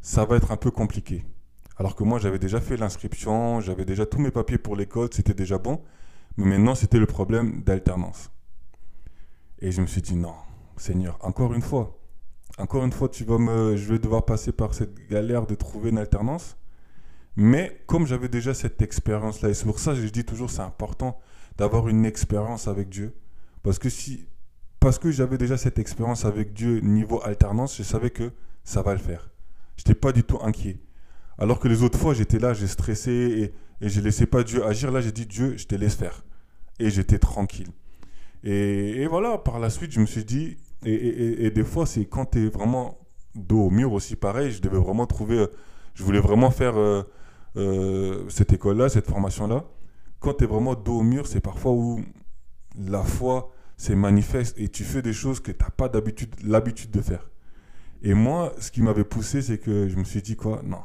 ça 0.00 0.24
va 0.24 0.36
être 0.36 0.52
un 0.52 0.56
peu 0.56 0.70
compliqué. 0.70 1.24
Alors 1.78 1.94
que 1.94 2.04
moi, 2.04 2.18
j'avais 2.18 2.38
déjà 2.38 2.60
fait 2.60 2.76
l'inscription, 2.76 3.60
j'avais 3.60 3.84
déjà 3.84 4.06
tous 4.06 4.18
mes 4.18 4.30
papiers 4.30 4.58
pour 4.58 4.76
l'école, 4.76 5.08
c'était 5.12 5.34
déjà 5.34 5.58
bon. 5.58 5.80
Mais 6.36 6.44
maintenant, 6.44 6.74
c'était 6.74 6.98
le 6.98 7.06
problème 7.06 7.62
d'alternance. 7.62 8.30
Et 9.60 9.72
je 9.72 9.80
me 9.80 9.86
suis 9.86 10.02
dit, 10.02 10.16
non, 10.16 10.34
Seigneur, 10.76 11.18
encore 11.22 11.54
une 11.54 11.62
fois, 11.62 11.98
encore 12.58 12.84
une 12.84 12.92
fois, 12.92 13.08
tu 13.08 13.24
vas 13.24 13.38
me, 13.38 13.76
je 13.76 13.92
vais 13.92 13.98
devoir 13.98 14.24
passer 14.24 14.52
par 14.52 14.74
cette 14.74 15.08
galère 15.08 15.46
de 15.46 15.54
trouver 15.54 15.90
une 15.90 15.98
alternance. 15.98 16.56
Mais 17.36 17.82
comme 17.86 18.06
j'avais 18.06 18.28
déjà 18.28 18.54
cette 18.54 18.80
expérience-là, 18.80 19.50
et 19.50 19.54
c'est 19.54 19.66
pour 19.66 19.78
ça 19.78 19.92
que 19.92 20.00
je 20.00 20.08
dis 20.08 20.24
toujours, 20.24 20.50
c'est 20.50 20.62
important 20.62 21.18
d'avoir 21.58 21.88
une 21.88 22.06
expérience 22.06 22.68
avec 22.68 22.88
Dieu. 22.88 23.14
Parce 23.62 23.78
que 23.78 23.90
si, 23.90 24.26
parce 24.86 25.00
que 25.00 25.10
j'avais 25.10 25.36
déjà 25.36 25.56
cette 25.56 25.80
expérience 25.80 26.24
avec 26.24 26.52
Dieu 26.52 26.78
niveau 26.78 27.20
alternance, 27.24 27.76
je 27.76 27.82
savais 27.82 28.10
que 28.10 28.30
ça 28.62 28.82
va 28.82 28.92
le 28.92 29.00
faire. 29.00 29.30
Je 29.76 29.82
n'étais 29.82 29.96
pas 29.96 30.12
du 30.12 30.22
tout 30.22 30.38
inquiet. 30.40 30.78
Alors 31.38 31.58
que 31.58 31.66
les 31.66 31.82
autres 31.82 31.98
fois, 31.98 32.14
j'étais 32.14 32.38
là, 32.38 32.54
j'ai 32.54 32.68
stressé 32.68 33.52
et, 33.80 33.88
je 33.88 34.00
laissais 34.00 34.26
pas 34.26 34.44
Dieu 34.44 34.64
agir. 34.64 34.92
Là, 34.92 35.00
j'ai 35.00 35.10
dit, 35.10 35.26
Dieu, 35.26 35.56
je 35.56 35.66
te 35.66 35.74
laisse 35.74 35.96
faire. 35.96 36.24
Et 36.78 36.88
j'étais 36.88 37.18
tranquille. 37.18 37.66
Et, 38.44 39.08
voilà, 39.08 39.38
par 39.38 39.58
la 39.58 39.70
suite, 39.70 39.90
je 39.90 39.98
me 39.98 40.06
suis 40.06 40.24
dit, 40.24 40.56
et, 40.84 41.50
des 41.50 41.64
fois, 41.64 41.84
c'est 41.84 42.04
quand 42.04 42.26
tu 42.26 42.46
es 42.46 42.48
vraiment 42.48 42.96
dos 43.34 43.62
au 43.62 43.70
mur 43.70 43.92
aussi, 43.92 44.14
pareil, 44.14 44.52
je 44.52 44.62
devais 44.62 44.78
vraiment 44.78 45.08
trouver, 45.08 45.48
je 45.94 46.04
voulais 46.04 46.20
vraiment 46.20 46.52
faire 46.52 46.78
euh, 46.78 47.02
euh, 47.56 48.28
cette 48.28 48.52
école-là, 48.52 48.88
cette 48.88 49.10
formation-là. 49.10 49.64
Quand 50.20 50.34
tu 50.34 50.44
es 50.44 50.46
vraiment 50.46 50.76
dos 50.76 51.00
au 51.00 51.02
mur, 51.02 51.26
c'est 51.26 51.40
parfois 51.40 51.72
où 51.72 52.04
la 52.78 53.02
foi 53.02 53.50
c'est 53.76 53.94
manifeste 53.94 54.58
et 54.58 54.68
tu 54.68 54.84
fais 54.84 55.02
des 55.02 55.12
choses 55.12 55.40
que 55.40 55.52
tu 55.52 55.62
n'as 55.62 55.70
pas 55.70 55.88
d'habitude, 55.88 56.34
l'habitude 56.42 56.90
de 56.90 57.00
faire. 57.00 57.30
Et 58.02 58.14
moi, 58.14 58.52
ce 58.58 58.70
qui 58.70 58.82
m'avait 58.82 59.04
poussé, 59.04 59.42
c'est 59.42 59.58
que 59.58 59.88
je 59.88 59.96
me 59.96 60.04
suis 60.04 60.22
dit 60.22 60.36
quoi? 60.36 60.62
Non, 60.64 60.82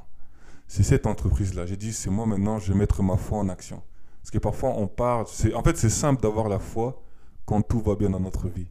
c'est 0.68 0.84
cette 0.84 1.06
entreprise-là. 1.08 1.66
J'ai 1.66 1.78
dit, 1.78 1.94
c'est 1.94 2.10
moi 2.10 2.26
maintenant, 2.26 2.60
je 2.60 2.72
vais 2.72 2.80
mettre 2.80 3.04
ma 3.04 3.18
foi 3.18 3.38
en 3.40 3.50
action. 3.50 3.82
Parce 4.22 4.32
que 4.32 4.38
parfois, 4.38 4.72
on 4.78 4.88
parle, 4.88 5.26
en 5.54 5.64
fait, 5.64 5.78
c'est 5.78 5.90
simple 5.90 6.22
d'avoir 6.22 6.48
la 6.48 6.60
foi 6.60 7.04
quand 7.46 7.62
tout 7.62 7.82
va 7.82 7.96
bien 7.96 8.10
dans 8.10 8.20
notre 8.20 8.48
vie. 8.48 8.68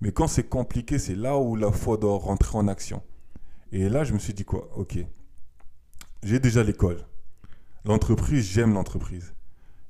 Mais 0.00 0.12
quand 0.12 0.28
c'est 0.28 0.48
compliqué, 0.48 0.98
c'est 0.98 1.14
là 1.14 1.38
où 1.38 1.56
la 1.56 1.72
foi 1.72 1.96
doit 1.96 2.16
rentrer 2.18 2.56
en 2.56 2.68
action. 2.68 3.02
Et 3.72 3.88
là, 3.88 4.04
je 4.04 4.14
me 4.14 4.18
suis 4.18 4.32
dit 4.32 4.44
quoi? 4.44 4.70
Ok, 4.76 4.98
j'ai 6.22 6.40
déjà 6.40 6.62
l'école. 6.62 7.06
L'entreprise, 7.84 8.44
j'aime 8.44 8.74
l'entreprise. 8.74 9.34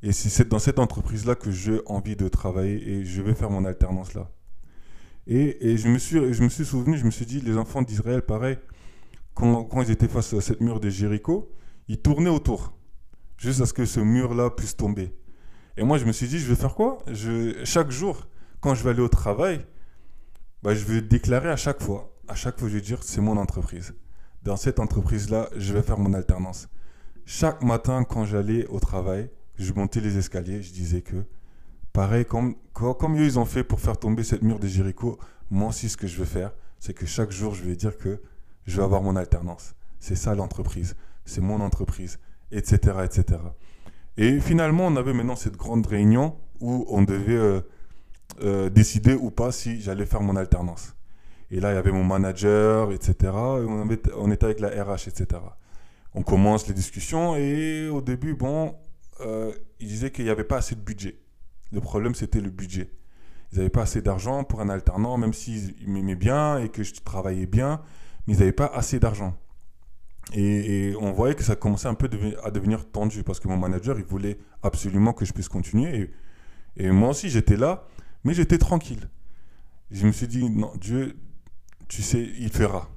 Et 0.02 0.12
c'est 0.12 0.48
dans 0.48 0.58
cette 0.60 0.78
entreprise-là 0.78 1.34
que 1.34 1.50
j'ai 1.50 1.80
envie 1.86 2.14
de 2.14 2.28
travailler 2.28 2.88
et 2.88 3.04
je 3.04 3.20
vais 3.20 3.34
faire 3.34 3.50
mon 3.50 3.64
alternance 3.64 4.14
là. 4.14 4.30
Et, 5.26 5.72
et 5.72 5.76
je, 5.76 5.88
me 5.88 5.98
suis, 5.98 6.32
je 6.32 6.42
me 6.42 6.48
suis 6.48 6.64
souvenu, 6.64 6.96
je 6.96 7.04
me 7.04 7.10
suis 7.10 7.26
dit, 7.26 7.40
les 7.40 7.58
enfants 7.58 7.82
d'Israël, 7.82 8.22
pareil, 8.22 8.58
quand, 9.34 9.64
quand 9.64 9.82
ils 9.82 9.90
étaient 9.90 10.08
face 10.08 10.32
à 10.32 10.40
cette 10.40 10.60
mur 10.60 10.80
de 10.80 10.88
Jéricho, 10.88 11.52
ils 11.88 12.00
tournaient 12.00 12.30
autour, 12.30 12.72
juste 13.36 13.60
à 13.60 13.66
ce 13.66 13.72
que 13.74 13.84
ce 13.84 14.00
mur-là 14.00 14.50
puisse 14.50 14.76
tomber. 14.76 15.14
Et 15.76 15.84
moi, 15.84 15.98
je 15.98 16.06
me 16.06 16.12
suis 16.12 16.28
dit, 16.28 16.38
je 16.38 16.46
vais 16.48 16.56
faire 16.56 16.74
quoi? 16.74 16.98
Je, 17.06 17.62
Chaque 17.64 17.90
jour, 17.90 18.26
quand 18.60 18.74
je 18.74 18.82
vais 18.82 18.90
aller 18.90 19.02
au 19.02 19.08
travail, 19.08 19.66
bah, 20.62 20.74
je 20.74 20.84
vais 20.84 21.02
déclarer 21.02 21.50
à 21.50 21.56
chaque 21.56 21.82
fois, 21.82 22.16
à 22.26 22.34
chaque 22.34 22.58
fois, 22.58 22.68
je 22.68 22.74
vais 22.74 22.80
dire, 22.80 23.02
c'est 23.02 23.20
mon 23.20 23.36
entreprise. 23.36 23.94
Dans 24.42 24.56
cette 24.56 24.80
entreprise-là, 24.80 25.50
je 25.56 25.72
vais 25.72 25.82
faire 25.82 25.98
mon 25.98 26.14
alternance. 26.14 26.68
Chaque 27.26 27.62
matin, 27.62 28.04
quand 28.04 28.24
j'allais 28.24 28.66
au 28.68 28.80
travail, 28.80 29.30
je 29.58 29.72
montais 29.72 30.00
les 30.00 30.16
escaliers, 30.16 30.62
je 30.62 30.72
disais 30.72 31.02
que, 31.02 31.24
pareil, 31.92 32.24
comme, 32.24 32.54
comme, 32.72 33.18
eux, 33.18 33.24
ils 33.24 33.38
ont 33.38 33.44
fait 33.44 33.64
pour 33.64 33.80
faire 33.80 33.98
tomber 33.98 34.22
cette 34.22 34.42
mur 34.42 34.58
de 34.58 34.66
Jéricho, 34.66 35.18
moi 35.50 35.68
aussi, 35.68 35.88
ce 35.88 35.96
que 35.96 36.06
je 36.06 36.16
veux 36.16 36.24
faire, 36.24 36.52
c'est 36.78 36.94
que 36.94 37.06
chaque 37.06 37.32
jour, 37.32 37.54
je 37.54 37.64
vais 37.64 37.76
dire 37.76 37.96
que 37.98 38.20
je 38.66 38.76
vais 38.76 38.84
avoir 38.84 39.02
mon 39.02 39.16
alternance. 39.16 39.74
C'est 39.98 40.14
ça 40.14 40.34
l'entreprise. 40.34 40.94
C'est 41.24 41.40
mon 41.40 41.60
entreprise, 41.60 42.18
etc., 42.52 42.98
etc. 43.04 43.40
Et 44.16 44.40
finalement, 44.40 44.86
on 44.86 44.96
avait 44.96 45.12
maintenant 45.12 45.36
cette 45.36 45.56
grande 45.56 45.86
réunion 45.86 46.36
où 46.60 46.86
on 46.88 47.02
devait 47.02 47.36
euh, 47.36 47.60
euh, 48.42 48.68
décider 48.68 49.14
ou 49.14 49.30
pas 49.30 49.52
si 49.52 49.80
j'allais 49.80 50.06
faire 50.06 50.22
mon 50.22 50.36
alternance. 50.36 50.94
Et 51.50 51.60
là, 51.60 51.72
il 51.72 51.74
y 51.74 51.78
avait 51.78 51.92
mon 51.92 52.04
manager, 52.04 52.92
etc. 52.92 53.32
On 53.32 54.30
était 54.30 54.44
avec 54.44 54.60
la 54.60 54.68
RH, 54.68 55.08
etc. 55.08 55.40
On 56.14 56.22
commence 56.22 56.66
les 56.68 56.74
discussions 56.74 57.36
et 57.36 57.88
au 57.88 58.00
début, 58.00 58.34
bon, 58.34 58.74
euh, 59.20 59.52
ils 59.80 59.88
disaient 59.88 60.10
qu'il 60.10 60.24
n'y 60.24 60.30
avait 60.30 60.44
pas 60.44 60.58
assez 60.58 60.74
de 60.74 60.80
budget. 60.80 61.18
Le 61.72 61.80
problème, 61.80 62.14
c'était 62.14 62.40
le 62.40 62.50
budget. 62.50 62.90
Ils 63.52 63.58
n'avaient 63.58 63.70
pas 63.70 63.82
assez 63.82 64.02
d'argent 64.02 64.44
pour 64.44 64.60
un 64.60 64.68
alternant, 64.68 65.16
même 65.16 65.32
s'ils 65.32 65.74
m'aimaient 65.86 66.14
bien 66.14 66.58
et 66.58 66.68
que 66.68 66.82
je 66.82 66.94
travaillais 66.94 67.46
bien, 67.46 67.82
mais 68.26 68.34
ils 68.34 68.38
n'avaient 68.38 68.52
pas 68.52 68.66
assez 68.66 69.00
d'argent. 69.00 69.36
Et, 70.34 70.94
on 71.00 71.12
voyait 71.12 71.34
que 71.34 71.42
ça 71.42 71.56
commençait 71.56 71.88
un 71.88 71.94
peu 71.94 72.10
à 72.44 72.50
devenir 72.50 72.90
tendu 72.90 73.22
parce 73.22 73.40
que 73.40 73.48
mon 73.48 73.56
manager, 73.56 73.98
il 73.98 74.04
voulait 74.04 74.38
absolument 74.62 75.14
que 75.14 75.24
je 75.24 75.32
puisse 75.32 75.48
continuer. 75.48 76.10
Et, 76.76 76.90
moi 76.90 77.10
aussi, 77.10 77.30
j'étais 77.30 77.56
là, 77.56 77.86
mais 78.24 78.34
j'étais 78.34 78.58
tranquille. 78.58 79.08
Je 79.90 80.06
me 80.06 80.12
suis 80.12 80.28
dit, 80.28 80.50
non, 80.50 80.72
Dieu, 80.78 81.16
tu 81.88 82.02
sais, 82.02 82.28
il 82.38 82.50
fera. 82.50 82.90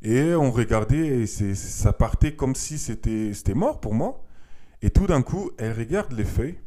Et 0.00 0.32
on 0.34 0.52
regardait 0.52 1.26
ça 1.26 1.92
partait 1.92 2.36
comme 2.36 2.54
si 2.54 2.78
c'était 2.78 3.54
mort 3.54 3.80
pour 3.80 3.94
moi. 3.94 4.24
Et 4.82 4.90
tout 4.90 5.06
d'un 5.06 5.22
coup, 5.22 5.50
elle 5.58 5.72
regarde 5.76 6.12
les 6.12 6.24
feuilles 6.24 6.58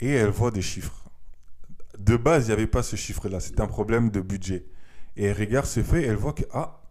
et 0.00 0.10
elle 0.10 0.30
voit 0.30 0.50
des 0.50 0.62
chiffres. 0.62 1.04
De 1.98 2.16
base, 2.16 2.44
il 2.44 2.48
n'y 2.48 2.52
avait 2.52 2.66
pas 2.66 2.82
ce 2.82 2.96
chiffre-là. 2.96 3.40
C'était 3.40 3.62
un 3.62 3.66
problème 3.66 4.10
de 4.10 4.20
budget. 4.20 4.66
Et 5.16 5.24
elle 5.24 5.36
regarde 5.36 5.66
ces 5.66 5.82
feuilles 5.82 6.04
et 6.04 6.08
elle 6.08 6.16
voit 6.16 6.34
que, 6.34 6.44
ah, 6.52 6.82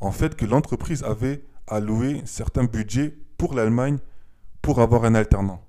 en 0.00 0.12
fait, 0.12 0.36
que 0.36 0.44
l'entreprise 0.44 1.02
avait 1.02 1.44
alloué 1.66 2.22
certains 2.26 2.64
budgets 2.64 3.16
pour 3.38 3.54
l'Allemagne 3.54 3.98
pour 4.60 4.80
avoir 4.80 5.04
un 5.04 5.14
alternant. 5.14 5.64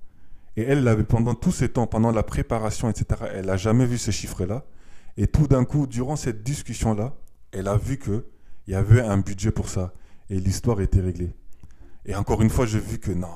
Et 0.56 0.62
elle 0.62 0.84
l'avait 0.84 1.04
pendant 1.04 1.34
tous 1.34 1.52
ces 1.52 1.70
temps, 1.70 1.86
pendant 1.86 2.12
la 2.12 2.22
préparation, 2.22 2.88
etc. 2.90 3.22
Elle 3.34 3.46
n'a 3.46 3.56
jamais 3.56 3.86
vu 3.86 3.98
ces 3.98 4.12
chiffres-là. 4.12 4.64
Et 5.16 5.26
tout 5.26 5.46
d'un 5.46 5.64
coup, 5.64 5.86
durant 5.86 6.16
cette 6.16 6.42
discussion-là, 6.42 7.14
elle 7.52 7.68
a 7.68 7.76
vu 7.76 7.98
que 7.98 8.26
il 8.66 8.72
y 8.72 8.76
avait 8.76 9.00
un 9.00 9.18
budget 9.18 9.50
pour 9.50 9.68
ça. 9.68 9.92
Et 10.28 10.40
l'histoire 10.40 10.80
était 10.80 11.00
réglée. 11.00 11.34
Et 12.04 12.14
encore 12.14 12.42
une 12.42 12.50
fois, 12.50 12.66
j'ai 12.66 12.80
vu 12.80 12.98
que 12.98 13.12
non, 13.12 13.28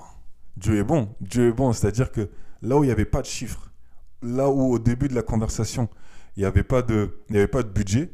Dieu 0.61 0.77
est 0.79 0.85
bon. 0.85 1.15
Dieu 1.21 1.49
est 1.49 1.53
bon. 1.53 1.73
C'est-à-dire 1.73 2.13
que 2.13 2.29
là 2.63 2.77
où 2.77 2.85
il 2.85 2.89
n'y 2.89 2.93
avait 2.93 3.07
pas 3.07 3.23
de 3.23 3.27
chiffres, 3.27 3.73
là 4.23 4.49
où 4.51 4.73
au 4.73 4.79
début 4.79 5.09
de 5.09 5.15
la 5.15 5.23
conversation, 5.23 5.89
il 6.37 6.41
n'y 6.41 6.47
avait, 6.47 6.63
pas 6.63 6.83
de- 6.83 7.11
budget, 7.75 8.13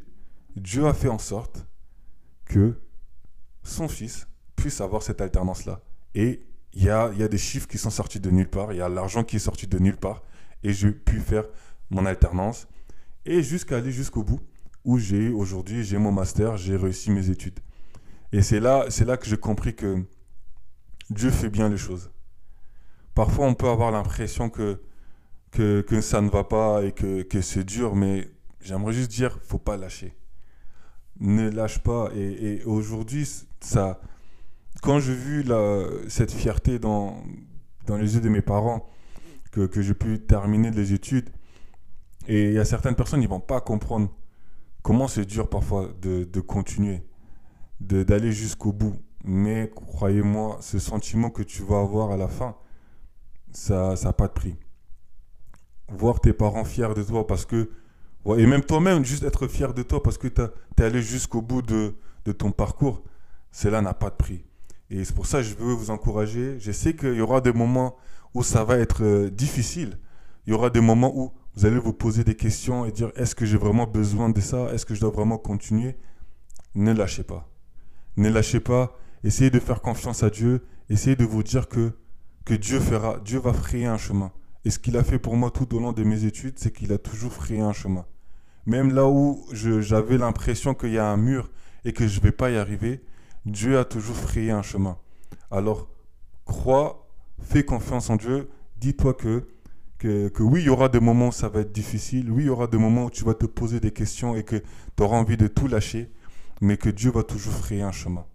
Dieu 0.55 0.87
a 0.87 0.93
fait 0.93 1.09
en 1.09 1.19
sorte 1.19 1.67
que 2.45 2.79
son 3.63 3.87
fils 3.87 4.27
puisse 4.55 4.79
avoir 4.81 5.03
cette 5.03 5.21
alternance-là. 5.21 5.81
Et 6.15 6.41
il 6.73 6.83
y 6.83 6.89
a, 6.89 7.11
y 7.13 7.23
a 7.23 7.27
des 7.27 7.37
chiffres 7.37 7.67
qui 7.67 7.77
sont 7.77 7.89
sortis 7.89 8.19
de 8.19 8.31
nulle 8.31 8.49
part, 8.49 8.71
il 8.71 8.77
y 8.77 8.81
a 8.81 8.89
l'argent 8.89 9.23
qui 9.23 9.35
est 9.35 9.39
sorti 9.39 9.67
de 9.67 9.77
nulle 9.77 9.97
part, 9.97 10.23
et 10.63 10.73
j'ai 10.73 10.91
pu 10.91 11.19
faire 11.19 11.43
mon 11.89 12.05
alternance, 12.05 12.67
et 13.25 13.43
jusqu'à 13.43 13.77
aller 13.77 13.91
jusqu'au 13.91 14.23
bout, 14.23 14.39
où 14.83 14.97
j'ai 14.97 15.29
aujourd'hui, 15.29 15.83
j'ai 15.83 15.97
mon 15.97 16.11
master, 16.11 16.55
j'ai 16.57 16.77
réussi 16.77 17.11
mes 17.11 17.29
études. 17.29 17.59
Et 18.31 18.41
c'est 18.41 18.59
là, 18.59 18.85
c'est 18.89 19.05
là 19.05 19.17
que 19.17 19.25
j'ai 19.25 19.37
compris 19.37 19.75
que 19.75 20.03
Dieu 21.09 21.29
fait 21.29 21.49
bien 21.49 21.69
les 21.69 21.77
choses. 21.77 22.09
Parfois, 23.17 23.47
on 23.47 23.55
peut 23.55 23.67
avoir 23.67 23.89
l'impression 23.89 24.51
que, 24.51 24.79
que, 25.49 26.01
ça 26.01 26.21
ne 26.21 26.29
va 26.29 26.43
pas 26.43 26.83
et 26.83 26.91
que, 26.91 27.23
que 27.23 27.41
c'est 27.41 27.63
dur, 27.63 27.95
mais 27.95 28.29
j'aimerais 28.61 28.93
juste 28.93 29.09
dire, 29.09 29.39
faut 29.41 29.57
pas 29.57 29.75
lâcher. 29.75 30.13
Ne 31.19 31.49
lâche 31.49 31.79
pas. 31.79 32.11
Et, 32.13 32.61
aujourd'hui, 32.65 33.27
ça, 33.59 33.99
quand 34.83 34.99
j'ai 34.99 35.15
vu 35.15 35.43
cette 36.09 36.31
fierté 36.31 36.77
dans, 36.77 37.23
dans 37.87 37.97
les 37.97 38.13
yeux 38.13 38.21
de 38.21 38.29
mes 38.29 38.43
parents, 38.43 38.87
que, 39.51 39.65
que 39.65 39.81
j'ai 39.81 39.95
pu 39.95 40.19
terminer 40.19 40.69
les 40.69 40.93
études, 40.93 41.31
et 42.27 42.49
il 42.49 42.53
y 42.53 42.59
a 42.59 42.65
certaines 42.65 42.93
personnes, 42.93 43.23
ils 43.23 43.27
vont 43.27 43.39
pas 43.39 43.61
comprendre 43.61 44.11
comment 44.83 45.07
c'est 45.07 45.25
dur 45.25 45.49
parfois 45.49 45.89
de, 46.03 46.23
de 46.23 46.39
continuer, 46.39 47.01
d'aller 47.79 48.31
jusqu'au 48.31 48.73
bout. 48.73 48.95
Mais 49.23 49.71
croyez-moi, 49.73 50.59
ce 50.61 50.77
sentiment 50.77 51.31
que 51.31 51.41
tu 51.41 51.63
vas 51.63 51.79
avoir 51.79 52.11
à 52.11 52.17
la 52.17 52.27
fin, 52.27 52.55
ça 53.51 53.93
n'a 54.03 54.13
pas 54.13 54.27
de 54.27 54.33
prix. 54.33 54.55
Voir 55.89 56.19
tes 56.19 56.33
parents 56.33 56.65
fiers 56.65 56.93
de 56.95 57.03
toi 57.03 57.25
parce 57.25 57.45
que, 57.45 57.69
et 58.37 58.45
même 58.45 58.63
toi-même, 58.63 59.05
juste 59.05 59.23
être 59.23 59.47
fier 59.47 59.73
de 59.73 59.83
toi 59.83 60.03
parce 60.03 60.17
que 60.17 60.27
tu 60.27 60.41
es 60.41 60.83
allé 60.83 61.01
jusqu'au 61.01 61.41
bout 61.41 61.61
de, 61.61 61.95
de 62.25 62.31
ton 62.31 62.51
parcours, 62.51 63.03
cela 63.51 63.81
n'a 63.81 63.93
pas 63.93 64.09
de 64.09 64.15
prix. 64.15 64.43
Et 64.89 65.03
c'est 65.03 65.15
pour 65.15 65.25
ça 65.25 65.39
que 65.39 65.43
je 65.43 65.55
veux 65.55 65.73
vous 65.73 65.91
encourager. 65.91 66.57
Je 66.59 66.71
sais 66.71 66.95
qu'il 66.95 67.15
y 67.15 67.21
aura 67.21 67.41
des 67.41 67.53
moments 67.53 67.95
où 68.33 68.43
ça 68.43 68.63
va 68.63 68.77
être 68.77 69.03
euh, 69.03 69.29
difficile. 69.29 69.97
Il 70.45 70.51
y 70.51 70.53
aura 70.53 70.69
des 70.69 70.79
moments 70.79 71.13
où 71.15 71.33
vous 71.55 71.65
allez 71.65 71.79
vous 71.79 71.93
poser 71.93 72.23
des 72.23 72.35
questions 72.35 72.85
et 72.85 72.91
dire 72.91 73.11
est-ce 73.15 73.35
que 73.35 73.45
j'ai 73.45 73.57
vraiment 73.57 73.87
besoin 73.87 74.29
de 74.29 74.39
ça? 74.39 74.71
Est-ce 74.73 74.85
que 74.85 74.95
je 74.95 75.01
dois 75.01 75.09
vraiment 75.09 75.37
continuer? 75.37 75.97
Ne 76.75 76.93
lâchez 76.93 77.23
pas. 77.23 77.49
Ne 78.15 78.29
lâchez 78.29 78.59
pas. 78.59 78.95
Essayez 79.23 79.49
de 79.49 79.59
faire 79.59 79.81
confiance 79.81 80.23
à 80.23 80.29
Dieu. 80.29 80.63
Essayez 80.89 81.15
de 81.15 81.25
vous 81.25 81.43
dire 81.43 81.67
que, 81.67 81.91
que 82.47 82.53
Dieu 82.53 82.79
fera, 82.79 83.19
Dieu 83.25 83.39
va 83.39 83.51
frayer 83.51 83.87
un 83.87 83.97
chemin. 83.97 84.31
Et 84.63 84.69
ce 84.69 84.79
qu'il 84.79 84.95
a 84.95 85.03
fait 85.03 85.19
pour 85.19 85.35
moi 85.35 85.51
tout 85.51 85.75
au 85.75 85.81
long 85.81 85.91
de 85.91 86.01
mes 86.05 86.23
études, 86.23 86.53
c'est 86.55 86.71
qu'il 86.71 86.93
a 86.93 86.97
toujours 86.97 87.33
frayé 87.33 87.59
un 87.59 87.73
chemin. 87.73 88.05
Même 88.65 88.95
là 88.95 89.05
où 89.05 89.45
j'avais 89.51 90.17
l'impression 90.17 90.73
qu'il 90.73 90.93
y 90.93 90.97
a 90.97 91.09
un 91.09 91.17
mur 91.17 91.51
et 91.83 91.91
que 91.91 92.07
je 92.07 92.19
ne 92.19 92.23
vais 92.23 92.31
pas 92.31 92.49
y 92.49 92.55
arriver, 92.55 93.03
Dieu 93.45 93.77
a 93.77 93.83
toujours 93.83 94.15
frayé 94.15 94.51
un 94.51 94.61
chemin. 94.61 94.97
Alors, 95.51 95.89
crois, 96.45 97.09
fais 97.41 97.65
confiance 97.65 98.09
en 98.09 98.15
Dieu, 98.15 98.49
dis-toi 98.79 99.13
que, 99.13 99.49
que, 99.97 100.29
que 100.29 100.41
oui, 100.41 100.61
il 100.61 100.67
y 100.67 100.69
aura 100.69 100.87
des 100.87 101.01
moments 101.01 101.27
où 101.27 101.33
ça 101.33 101.49
va 101.49 101.59
être 101.59 101.73
difficile, 101.73 102.31
oui, 102.31 102.43
il 102.43 102.47
y 102.47 102.49
aura 102.49 102.67
des 102.67 102.77
moments 102.77 103.05
où 103.05 103.09
tu 103.09 103.25
vas 103.25 103.33
te 103.33 103.45
poser 103.45 103.81
des 103.81 103.91
questions 103.91 104.37
et 104.37 104.43
que 104.43 104.55
tu 104.95 105.03
auras 105.03 105.17
envie 105.17 105.35
de 105.35 105.47
tout 105.47 105.67
lâcher, 105.67 106.13
mais 106.61 106.77
que 106.77 106.89
Dieu 106.89 107.11
va 107.11 107.23
toujours 107.23 107.53
frayer 107.53 107.81
un 107.81 107.91
chemin. 107.91 108.25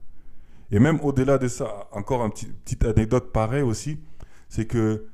Et 0.72 0.78
même 0.78 0.98
au-delà 1.02 1.36
de 1.36 1.48
ça, 1.48 1.86
encore 1.92 2.24
une 2.24 2.32
petite, 2.32 2.84
anecdote 2.84 3.30
pareille 3.30 3.62
aussi, 3.62 4.00
c'est 4.48 4.66
que 4.66 5.06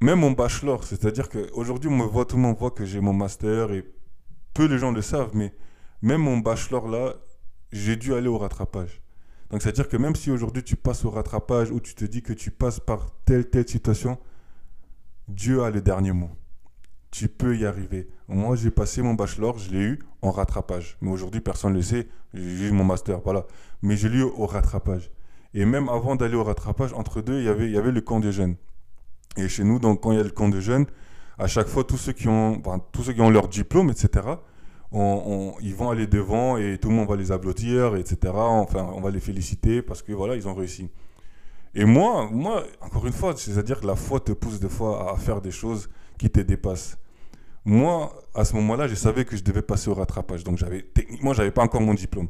même 0.00 0.20
mon 0.20 0.30
bachelor, 0.30 0.84
c'est-à-dire 0.84 1.28
qu'aujourd'hui, 1.28 1.90
on 1.90 1.96
me 1.96 2.04
voit, 2.04 2.24
tout 2.24 2.36
le 2.36 2.42
monde 2.42 2.56
voit 2.56 2.70
que 2.70 2.84
j'ai 2.84 3.00
mon 3.00 3.12
master 3.12 3.72
et 3.72 3.84
peu 4.54 4.68
de 4.68 4.78
gens 4.78 4.92
le 4.92 5.02
savent, 5.02 5.32
mais 5.34 5.52
même 6.00 6.22
mon 6.22 6.38
bachelor 6.38 6.88
là, 6.88 7.14
j'ai 7.72 7.96
dû 7.96 8.14
aller 8.14 8.28
au 8.28 8.38
rattrapage. 8.38 9.02
Donc 9.50 9.62
c'est-à-dire 9.62 9.88
que 9.88 9.96
même 9.96 10.14
si 10.14 10.30
aujourd'hui 10.30 10.62
tu 10.62 10.76
passes 10.76 11.04
au 11.04 11.10
rattrapage 11.10 11.72
ou 11.72 11.80
tu 11.80 11.96
te 11.96 12.04
dis 12.04 12.22
que 12.22 12.32
tu 12.32 12.52
passes 12.52 12.78
par 12.78 13.10
telle, 13.24 13.50
telle 13.50 13.68
situation, 13.68 14.16
Dieu 15.26 15.62
a 15.62 15.70
le 15.70 15.80
dernier 15.80 16.12
mot. 16.12 16.30
Tu 17.10 17.28
peux 17.28 17.56
y 17.56 17.66
arriver. 17.66 18.08
Moi, 18.28 18.54
j'ai 18.56 18.70
passé 18.70 19.02
mon 19.02 19.14
bachelor, 19.14 19.58
je 19.58 19.70
l'ai 19.70 19.80
eu 19.80 19.98
en 20.22 20.30
rattrapage. 20.30 20.96
Mais 21.00 21.10
aujourd'hui, 21.10 21.40
personne 21.40 21.72
ne 21.72 21.78
le 21.78 21.82
sait. 21.82 22.08
J'ai 22.34 22.68
eu 22.68 22.70
mon 22.72 22.84
master, 22.84 23.20
voilà. 23.24 23.46
Mais 23.82 23.96
je 23.96 24.06
l'ai 24.06 24.18
eu 24.18 24.22
au 24.22 24.46
rattrapage. 24.46 25.10
Et 25.52 25.64
même 25.64 25.88
avant 25.88 26.14
d'aller 26.14 26.36
au 26.36 26.44
rattrapage, 26.44 26.92
entre 26.92 27.20
deux, 27.20 27.38
il 27.40 27.44
y 27.44 27.48
avait, 27.48 27.66
il 27.66 27.72
y 27.72 27.78
avait 27.78 27.90
le 27.90 28.00
camp 28.00 28.20
des 28.20 28.30
jeunes. 28.30 28.54
Et 29.36 29.48
chez 29.48 29.64
nous, 29.64 29.80
donc, 29.80 30.02
quand 30.02 30.12
il 30.12 30.18
y 30.18 30.20
a 30.20 30.24
le 30.24 30.30
camp 30.30 30.48
des 30.48 30.60
jeunes, 30.60 30.86
à 31.38 31.48
chaque 31.48 31.66
fois, 31.66 31.82
tous 31.82 31.96
ceux 31.96 32.12
qui 32.12 32.28
ont, 32.28 32.62
tous 32.92 33.02
ceux 33.02 33.12
qui 33.12 33.20
ont 33.20 33.30
leur 33.30 33.48
diplôme, 33.48 33.90
etc., 33.90 34.26
on- 34.92 35.54
ils 35.60 35.74
vont 35.74 35.90
aller 35.90 36.06
devant 36.06 36.56
et 36.56 36.78
tout 36.78 36.88
le 36.88 36.94
monde 36.94 37.08
va 37.08 37.16
les 37.16 37.30
applaudir, 37.32 37.96
etc. 37.96 38.32
Enfin, 38.34 38.88
on 38.94 39.00
va 39.00 39.10
les 39.10 39.20
féliciter 39.20 39.82
parce 39.82 40.02
que 40.02 40.12
voilà, 40.12 40.34
ils 40.36 40.48
ont 40.48 40.54
réussi. 40.54 40.90
Et 41.74 41.84
moi, 41.84 42.28
moi, 42.30 42.64
encore 42.80 43.06
une 43.06 43.12
fois, 43.12 43.34
c'est-à-dire 43.36 43.80
que 43.80 43.86
la 43.86 43.94
foi 43.96 44.18
te 44.20 44.32
pousse 44.32 44.58
des 44.58 44.68
fois 44.68 45.12
à 45.12 45.16
faire 45.16 45.40
des 45.40 45.52
choses 45.52 45.88
qui 46.20 46.28
te 46.28 46.40
dépassent. 46.40 46.98
Moi, 47.64 48.12
à 48.34 48.44
ce 48.44 48.54
moment-là, 48.56 48.86
je 48.86 48.94
savais 48.94 49.24
que 49.24 49.36
je 49.36 49.42
devais 49.42 49.62
passer 49.62 49.88
au 49.88 49.94
rattrapage. 49.94 50.44
Donc, 50.44 50.58
j'avais, 50.58 50.82
techniquement, 50.82 51.32
j'avais 51.32 51.50
pas 51.50 51.62
encore 51.62 51.80
mon 51.80 51.94
diplôme. 51.94 52.28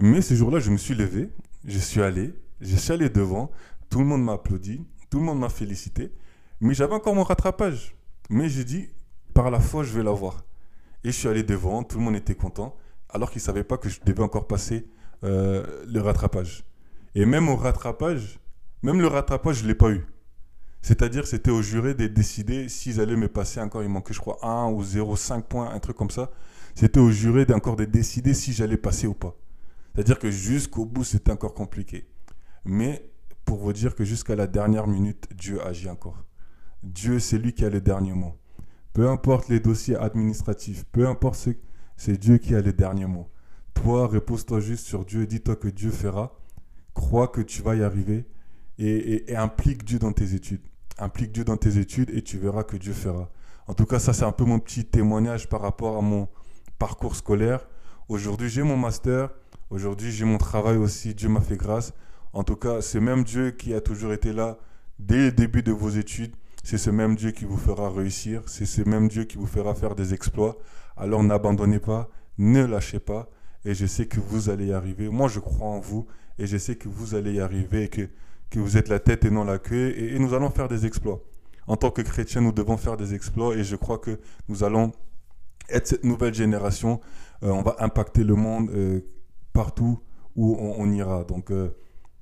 Mais 0.00 0.22
ce 0.22 0.34
jour-là, 0.34 0.60
je 0.60 0.70
me 0.70 0.78
suis 0.78 0.94
levé, 0.94 1.28
je 1.64 1.78
suis 1.78 2.00
allé, 2.00 2.32
je 2.62 2.74
suis 2.74 2.92
allé 2.92 3.10
devant, 3.10 3.50
tout 3.90 3.98
le 3.98 4.06
monde 4.06 4.24
m'a 4.24 4.32
applaudi, 4.32 4.82
tout 5.10 5.18
le 5.18 5.24
monde 5.24 5.38
m'a 5.38 5.50
félicité, 5.50 6.10
mais 6.60 6.72
j'avais 6.72 6.94
encore 6.94 7.14
mon 7.14 7.22
rattrapage. 7.22 7.94
Mais 8.30 8.48
j'ai 8.48 8.64
dit, 8.64 8.88
par 9.34 9.50
la 9.50 9.60
foi, 9.60 9.84
je 9.84 9.92
vais 9.92 10.02
l'avoir. 10.02 10.44
Et 11.04 11.08
je 11.08 11.16
suis 11.16 11.28
allé 11.28 11.42
devant, 11.42 11.82
tout 11.82 11.98
le 11.98 12.04
monde 12.04 12.16
était 12.16 12.34
content, 12.34 12.76
alors 13.10 13.30
qu'ils 13.30 13.40
ne 13.40 13.44
savaient 13.44 13.64
pas 13.64 13.76
que 13.76 13.90
je 13.90 14.00
devais 14.04 14.22
encore 14.22 14.46
passer 14.46 14.86
euh, 15.22 15.84
le 15.86 16.00
rattrapage. 16.00 16.64
Et 17.14 17.26
même 17.26 17.48
au 17.50 17.56
rattrapage, 17.56 18.38
même 18.82 19.00
le 19.02 19.06
rattrapage, 19.06 19.56
je 19.56 19.62
ne 19.64 19.68
l'ai 19.68 19.74
pas 19.74 19.90
eu. 19.90 20.06
C'est-à-dire, 20.86 21.26
c'était 21.26 21.50
aux 21.50 21.62
jurés 21.62 21.94
de 21.94 22.06
décider 22.06 22.68
s'ils 22.68 23.00
allaient 23.00 23.16
me 23.16 23.26
passer 23.26 23.60
encore, 23.60 23.82
il 23.82 23.88
manquait, 23.88 24.14
je 24.14 24.20
crois, 24.20 24.38
1 24.46 24.70
ou 24.70 24.84
0,5 24.84 25.42
points, 25.42 25.68
un 25.68 25.80
truc 25.80 25.96
comme 25.96 26.12
ça. 26.12 26.30
C'était 26.76 27.00
aux 27.00 27.10
jurés 27.10 27.44
d'encore 27.44 27.74
de 27.74 27.86
décider 27.86 28.34
si 28.34 28.52
j'allais 28.52 28.76
passer 28.76 29.08
ou 29.08 29.12
pas. 29.12 29.34
C'est-à-dire 29.92 30.20
que 30.20 30.30
jusqu'au 30.30 30.84
bout, 30.84 31.02
c'était 31.02 31.32
encore 31.32 31.54
compliqué. 31.54 32.06
Mais 32.64 33.10
pour 33.44 33.58
vous 33.58 33.72
dire 33.72 33.96
que 33.96 34.04
jusqu'à 34.04 34.36
la 34.36 34.46
dernière 34.46 34.86
minute, 34.86 35.26
Dieu 35.34 35.60
agit 35.66 35.90
encore. 35.90 36.24
Dieu, 36.84 37.18
c'est 37.18 37.38
lui 37.38 37.52
qui 37.52 37.64
a 37.64 37.68
le 37.68 37.80
dernier 37.80 38.12
mot. 38.12 38.36
Peu 38.92 39.08
importe 39.08 39.48
les 39.48 39.58
dossiers 39.58 39.96
administratifs, 39.96 40.84
peu 40.92 41.08
importe 41.08 41.34
ce, 41.34 41.50
c'est 41.96 42.16
Dieu 42.16 42.38
qui 42.38 42.54
a 42.54 42.60
le 42.60 42.72
dernier 42.72 43.06
mot. 43.06 43.28
Toi, 43.74 44.06
repose-toi 44.06 44.60
juste 44.60 44.86
sur 44.86 45.04
Dieu, 45.04 45.26
dis-toi 45.26 45.56
que 45.56 45.66
Dieu 45.66 45.90
fera, 45.90 46.38
crois 46.94 47.26
que 47.26 47.40
tu 47.40 47.60
vas 47.60 47.74
y 47.74 47.82
arriver 47.82 48.24
et 48.78 49.34
implique 49.34 49.84
Dieu 49.84 49.98
dans 49.98 50.12
tes 50.12 50.34
études. 50.34 50.62
Implique 50.98 51.32
Dieu 51.32 51.44
dans 51.44 51.56
tes 51.56 51.78
études 51.78 52.10
et 52.10 52.22
tu 52.22 52.38
verras 52.38 52.64
que 52.64 52.76
Dieu 52.76 52.92
fera. 52.92 53.30
En 53.66 53.74
tout 53.74 53.84
cas, 53.84 53.98
ça 53.98 54.12
c'est 54.12 54.24
un 54.24 54.32
peu 54.32 54.44
mon 54.44 54.58
petit 54.58 54.84
témoignage 54.84 55.48
par 55.48 55.60
rapport 55.60 55.98
à 55.98 56.00
mon 56.00 56.28
parcours 56.78 57.16
scolaire. 57.16 57.66
Aujourd'hui, 58.08 58.48
j'ai 58.48 58.62
mon 58.62 58.76
master. 58.76 59.30
Aujourd'hui, 59.70 60.12
j'ai 60.12 60.24
mon 60.24 60.38
travail 60.38 60.76
aussi. 60.76 61.14
Dieu 61.14 61.28
m'a 61.28 61.40
fait 61.40 61.56
grâce. 61.56 61.92
En 62.32 62.44
tout 62.44 62.56
cas, 62.56 62.80
c'est 62.80 63.00
même 63.00 63.24
Dieu 63.24 63.50
qui 63.50 63.74
a 63.74 63.80
toujours 63.80 64.12
été 64.12 64.32
là 64.32 64.58
dès 64.98 65.26
le 65.26 65.32
début 65.32 65.62
de 65.62 65.72
vos 65.72 65.90
études. 65.90 66.34
C'est 66.62 66.78
ce 66.78 66.90
même 66.90 67.14
Dieu 67.16 67.30
qui 67.30 67.44
vous 67.44 67.56
fera 67.56 67.90
réussir. 67.90 68.42
C'est 68.46 68.66
ce 68.66 68.82
même 68.82 69.08
Dieu 69.08 69.24
qui 69.24 69.36
vous 69.36 69.46
fera 69.46 69.74
faire 69.74 69.94
des 69.94 70.14
exploits. 70.14 70.56
Alors 70.96 71.22
n'abandonnez 71.22 71.78
pas, 71.78 72.08
ne 72.38 72.64
lâchez 72.64 73.00
pas. 73.00 73.28
Et 73.64 73.74
je 73.74 73.86
sais 73.86 74.06
que 74.06 74.20
vous 74.20 74.48
allez 74.48 74.66
y 74.66 74.72
arriver. 74.72 75.08
Moi, 75.08 75.28
je 75.28 75.40
crois 75.40 75.68
en 75.68 75.80
vous. 75.80 76.06
Et 76.38 76.46
je 76.46 76.56
sais 76.56 76.76
que 76.76 76.88
vous 76.88 77.14
allez 77.14 77.34
y 77.34 77.40
arriver 77.40 77.84
et 77.84 77.88
que, 77.88 78.08
que 78.50 78.58
vous 78.58 78.76
êtes 78.76 78.88
la 78.88 78.98
tête 78.98 79.24
et 79.24 79.30
non 79.30 79.44
la 79.44 79.58
queue. 79.58 79.94
Et, 79.96 80.18
nous 80.18 80.34
allons 80.34 80.50
faire 80.50 80.68
des 80.68 80.86
exploits. 80.86 81.22
En 81.66 81.76
tant 81.76 81.90
que 81.90 82.02
chrétiens, 82.02 82.40
nous 82.40 82.52
devons 82.52 82.76
faire 82.76 82.96
des 82.96 83.14
exploits. 83.14 83.56
Et 83.56 83.64
je 83.64 83.76
crois 83.76 83.98
que 83.98 84.20
nous 84.48 84.64
allons 84.64 84.92
être 85.68 85.86
cette 85.86 86.04
nouvelle 86.04 86.34
génération. 86.34 87.00
Euh, 87.42 87.50
on 87.50 87.62
va 87.62 87.76
impacter 87.80 88.24
le 88.24 88.34
monde 88.34 88.70
euh, 88.70 89.00
partout 89.52 90.00
où 90.36 90.56
on, 90.58 90.90
ira. 90.92 91.24
Donc, 91.24 91.50
euh, 91.50 91.70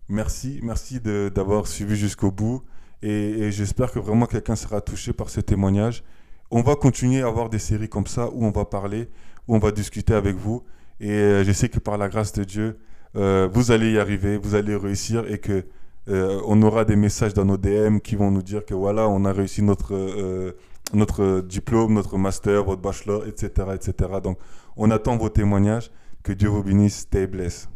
merci. 0.09 0.61
Merci 0.63 1.01
d'avoir 1.01 1.67
suivi 1.67 1.97
jusqu'au 1.97 2.31
bout. 2.31 2.63
Et, 3.03 3.11
et 3.11 3.53
j'espère 3.53 3.93
que 3.93 3.99
vraiment 3.99 4.27
quelqu'un 4.27 4.57
sera 4.57 4.81
touché 4.81 5.13
par 5.13 5.29
ce 5.29 5.41
témoignage. 5.41 6.05
On 6.51 6.63
va 6.63 6.77
continuer 6.77 7.23
à 7.23 7.27
avoir 7.27 7.51
des 7.51 7.59
séries 7.59 7.89
comme 7.89 8.07
ça 8.07 8.31
où 8.31 8.45
on 8.45 8.51
va 8.51 8.65
parler, 8.65 9.11
où 9.49 9.57
on 9.57 9.59
va 9.59 9.73
discuter 9.73 10.15
avec 10.15 10.37
vous. 10.37 10.63
Et 11.01 11.11
euh, 11.11 11.45
je 11.45 11.53
sais 11.53 11.69
que 11.69 11.81
par 11.81 11.99
la 11.99 12.09
grâce 12.09 12.33
de 12.33 12.45
Dieu, 12.45 12.79
vous 13.15 13.71
allez 13.71 13.93
y 13.93 13.99
arriver, 13.99 14.37
vous 14.37 14.57
allez 14.57 14.75
réussir 14.75 15.25
et 15.31 15.39
que 15.39 15.65
euh, 16.09 16.41
on 16.47 16.61
aura 16.63 16.85
des 16.85 16.97
messages 16.97 17.35
dans 17.35 17.45
nos 17.45 17.57
DM 17.57 17.99
qui 17.99 18.17
vont 18.17 18.31
nous 18.31 18.43
dire 18.43 18.65
que 18.65 18.75
voilà, 18.75 19.09
on 19.09 19.25
a 19.25 19.33
réussi 19.33 19.63
notre, 19.63 19.95
euh, 19.95 20.53
notre 20.93 21.41
diplôme, 21.41 21.95
notre 21.95 22.19
master, 22.19 22.65
votre 22.65 22.83
bachelor, 22.83 23.27
etc., 23.27 23.69
etc. 23.75 24.11
Donc, 24.23 24.39
on 24.77 24.91
attend 24.91 25.17
vos 25.17 25.31
témoignages. 25.31 25.91
Que 26.23 26.33
Dieu 26.33 26.49
vous 26.49 26.63
bénisse. 26.63 27.01
Stay 27.01 27.27
blessed. 27.27 27.69